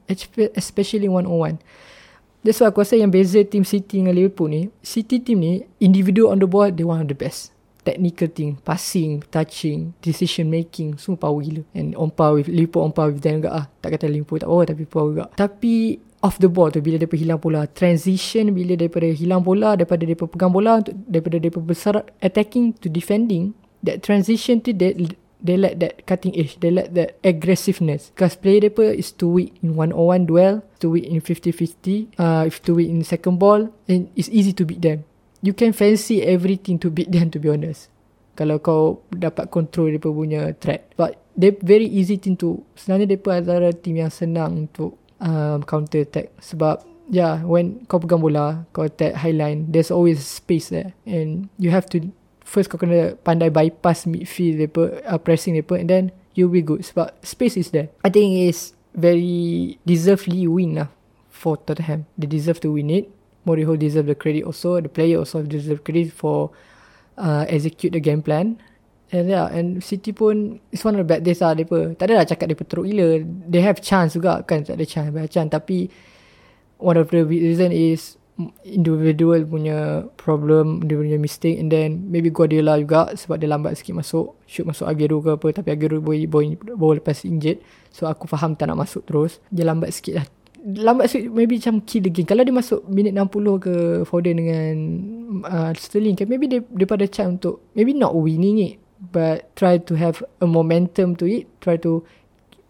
Especially 0.60 1.08
one 1.08 1.24
on 1.24 1.40
one. 1.40 1.58
That's 2.44 2.60
why 2.60 2.72
aku 2.72 2.84
rasa 2.84 3.00
yang 3.00 3.12
beza 3.12 3.44
team 3.48 3.64
City 3.64 4.04
dengan 4.04 4.16
Liverpool 4.16 4.52
ni. 4.52 4.62
City 4.84 5.24
team 5.24 5.40
ni, 5.40 5.54
individual 5.80 6.36
on 6.36 6.40
the 6.40 6.48
ball, 6.48 6.72
they 6.72 6.84
one 6.84 7.04
of 7.04 7.08
the 7.08 7.16
best 7.16 7.56
technical 7.84 8.28
thing 8.28 8.60
passing 8.62 9.24
touching 9.32 9.96
decision 10.04 10.52
making 10.52 11.00
semua 11.00 11.18
power 11.18 11.42
gila 11.42 11.64
and 11.74 11.96
on 11.96 12.12
par 12.12 12.36
with 12.36 12.46
Liverpool 12.52 12.86
on 12.86 12.94
par 12.94 13.10
with 13.10 13.24
them 13.24 13.42
juga 13.42 13.64
ah 13.64 13.66
tak 13.82 13.98
kata 13.98 14.12
Liverpool 14.12 14.38
tak 14.38 14.50
power 14.52 14.66
tapi 14.68 14.84
power 14.86 15.10
juga 15.16 15.26
tapi 15.34 15.74
off 16.20 16.36
the 16.44 16.52
ball 16.52 16.70
tu 16.70 16.84
bila 16.84 17.00
dia 17.00 17.08
hilang 17.16 17.40
bola 17.40 17.66
transition 17.72 18.52
bila 18.52 18.76
daripada 18.76 19.08
hilang 19.08 19.42
bola 19.42 19.80
daripada 19.80 20.04
dia 20.04 20.16
pegang 20.20 20.52
bola 20.52 20.84
untuk 20.84 20.96
daripada 21.08 21.40
dia 21.40 21.52
besar 21.56 22.04
attacking 22.20 22.76
to 22.76 22.92
defending 22.92 23.56
that 23.80 24.04
transition 24.04 24.60
tu 24.60 24.76
they, 24.76 24.94
they 25.40 25.56
let 25.56 25.80
that 25.80 26.04
cutting 26.04 26.36
edge 26.36 26.60
they 26.60 26.72
let 26.72 26.92
that 26.96 27.16
aggressiveness 27.24 28.12
because 28.12 28.36
player 28.36 28.68
depa 28.68 28.92
is 28.92 29.12
too 29.16 29.32
weak 29.32 29.56
in 29.64 29.76
one 29.76 29.96
on 29.96 30.06
one 30.06 30.24
duel 30.28 30.60
too 30.84 30.92
weak 30.92 31.08
in 31.08 31.24
50-50 31.24 32.20
uh, 32.20 32.44
if 32.44 32.60
too 32.60 32.76
weak 32.76 32.92
in 32.92 33.04
second 33.04 33.40
ball 33.40 33.72
and 33.88 34.12
it's 34.20 34.28
easy 34.30 34.52
to 34.52 34.68
beat 34.68 34.84
them 34.84 35.08
you 35.42 35.54
can 35.54 35.72
fancy 35.72 36.24
everything 36.24 36.80
to 36.80 36.90
beat 36.92 37.12
them 37.16 37.32
to 37.32 37.40
be 37.40 37.50
honest. 37.50 37.92
Kalau 38.36 38.64
kau 38.64 39.04
dapat 39.12 39.52
control 39.52 39.92
dia 39.92 40.00
punya 40.00 40.56
threat. 40.56 40.88
But 40.96 41.20
they 41.36 41.52
very 41.52 41.88
easy 41.88 42.16
thing 42.16 42.40
to 42.40 42.64
sebenarnya 42.76 43.16
dia 43.16 43.20
pun 43.20 43.34
antara 43.36 43.76
team 43.76 44.00
yang 44.00 44.12
senang 44.12 44.68
untuk 44.68 44.96
um, 45.20 45.60
counter 45.68 46.08
attack 46.08 46.32
sebab 46.40 46.84
yeah 47.12 47.44
when 47.44 47.84
kau 47.92 48.00
pegang 48.00 48.24
bola 48.24 48.64
kau 48.72 48.88
attack 48.88 49.16
high 49.20 49.36
line 49.36 49.68
there's 49.72 49.92
always 49.92 50.24
space 50.24 50.72
there 50.72 50.96
and 51.04 51.52
you 51.60 51.72
have 51.72 51.88
to 51.88 52.00
first 52.50 52.74
kau 52.74 52.82
kena 52.82 53.14
pandai 53.22 53.54
bypass 53.54 54.10
midfield 54.10 54.58
depa 54.58 55.06
uh, 55.06 55.22
pressing 55.22 55.54
depa 55.54 55.78
and 55.78 55.86
then 55.86 56.04
you'll 56.34 56.50
be 56.50 56.66
good 56.66 56.82
sebab 56.82 57.14
space 57.22 57.54
is 57.54 57.70
there. 57.70 57.94
I 58.02 58.10
think 58.10 58.50
is 58.50 58.74
very 58.98 59.78
deservedly 59.86 60.50
win 60.50 60.82
lah 60.82 60.90
for 61.30 61.62
Tottenham. 61.62 62.10
They 62.18 62.26
deserve 62.26 62.58
to 62.66 62.74
win 62.74 62.90
it. 62.90 63.06
Moriho 63.46 63.78
deserve 63.78 64.10
the 64.10 64.18
credit 64.18 64.44
also. 64.44 64.82
The 64.82 64.90
player 64.90 65.22
also 65.22 65.46
deserve 65.46 65.86
credit 65.86 66.10
for 66.12 66.52
uh, 67.16 67.46
execute 67.46 67.94
the 67.94 68.02
game 68.02 68.26
plan. 68.26 68.58
And 69.10 69.26
yeah, 69.26 69.50
and 69.50 69.82
City 69.82 70.14
pun 70.14 70.62
it's 70.70 70.86
one 70.86 70.94
of 70.94 71.02
the 71.02 71.10
bad 71.10 71.26
days 71.26 71.42
lah 71.42 71.58
mereka. 71.58 71.98
Tak 71.98 72.06
adalah 72.10 72.26
cakap 72.30 72.46
mereka 72.54 72.66
teruk 72.70 72.86
gila. 72.86 73.08
They 73.50 73.62
have 73.66 73.82
chance 73.82 74.14
juga 74.14 74.46
kan. 74.46 74.62
Tak 74.62 74.78
ada 74.78 74.86
chance. 74.86 75.10
Ada 75.10 75.30
chance. 75.30 75.50
Tapi 75.50 75.90
one 76.78 76.98
of 77.00 77.10
the 77.10 77.26
reason 77.26 77.74
is 77.74 78.19
individual 78.64 79.44
punya 79.44 80.08
problem, 80.16 80.86
dia 80.88 80.96
punya 80.96 81.18
mistake 81.20 81.60
and 81.60 81.68
then 81.68 82.08
maybe 82.08 82.32
Guardiola 82.32 82.80
juga 82.80 83.12
sebab 83.14 83.38
dia 83.40 83.52
lambat 83.52 83.76
sikit 83.76 84.00
masuk. 84.00 84.40
Shoot 84.48 84.66
masuk 84.68 84.88
Aguero 84.88 85.20
ke 85.20 85.36
apa. 85.36 85.48
Tapi 85.60 85.70
Aguero 85.76 86.00
boy, 86.00 86.26
boy, 86.26 86.56
boy 86.56 86.98
lepas 86.98 87.28
injured. 87.28 87.60
So 87.92 88.08
aku 88.08 88.26
faham 88.26 88.56
tak 88.56 88.72
nak 88.72 88.80
masuk 88.80 89.04
terus. 89.04 89.44
Dia 89.52 89.68
lambat 89.68 89.92
sikit 89.92 90.24
lah 90.24 90.28
lambat 90.60 91.08
sikit 91.08 91.32
maybe 91.32 91.56
macam 91.56 91.80
kill 91.88 92.04
the 92.04 92.12
game 92.12 92.28
kalau 92.28 92.44
dia 92.44 92.52
masuk 92.52 92.84
minit 92.92 93.16
60 93.16 93.64
ke 93.64 93.76
Foden 94.04 94.36
dengan 94.44 94.74
uh, 95.48 95.72
Sterling 95.72 96.20
kan 96.20 96.28
maybe 96.28 96.52
dia 96.52 96.60
dia 96.76 96.88
pada 96.88 97.08
chance 97.08 97.40
untuk 97.40 97.64
maybe 97.74 97.96
not 97.96 98.12
winning 98.12 98.60
it 98.60 98.76
but 99.00 99.48
try 99.56 99.80
to 99.80 99.96
have 99.96 100.20
a 100.44 100.48
momentum 100.48 101.16
to 101.16 101.24
it 101.24 101.48
try 101.64 101.80
to 101.80 102.04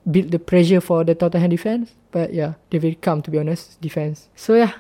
build 0.06 0.30
the 0.30 0.38
pressure 0.38 0.82
for 0.82 1.02
the 1.02 1.18
Tottenham 1.18 1.50
defense 1.50 1.98
but 2.14 2.30
yeah 2.30 2.62
they 2.70 2.78
very 2.78 2.98
calm 2.98 3.26
to 3.26 3.34
be 3.34 3.42
honest 3.42 3.82
defense 3.82 4.30
so 4.38 4.54
yeah 4.54 4.78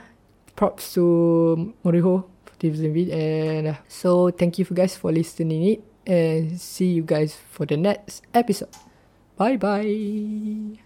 props 0.59 0.91
to 0.91 1.73
Moriho 1.85 2.27
for 2.43 2.55
this 2.59 2.75
video 2.83 3.15
and 3.15 3.67
uh, 3.67 3.75
so 3.87 4.29
thank 4.29 4.59
you 4.59 4.65
for 4.65 4.75
guys 4.75 4.99
for 4.99 5.09
listening 5.09 5.63
it 5.63 5.79
and 6.05 6.59
see 6.59 6.91
you 6.99 7.01
guys 7.01 7.33
for 7.49 7.65
the 7.65 7.77
next 7.77 8.27
episode. 8.35 8.67
Bye 9.37 9.55
bye 9.55 10.75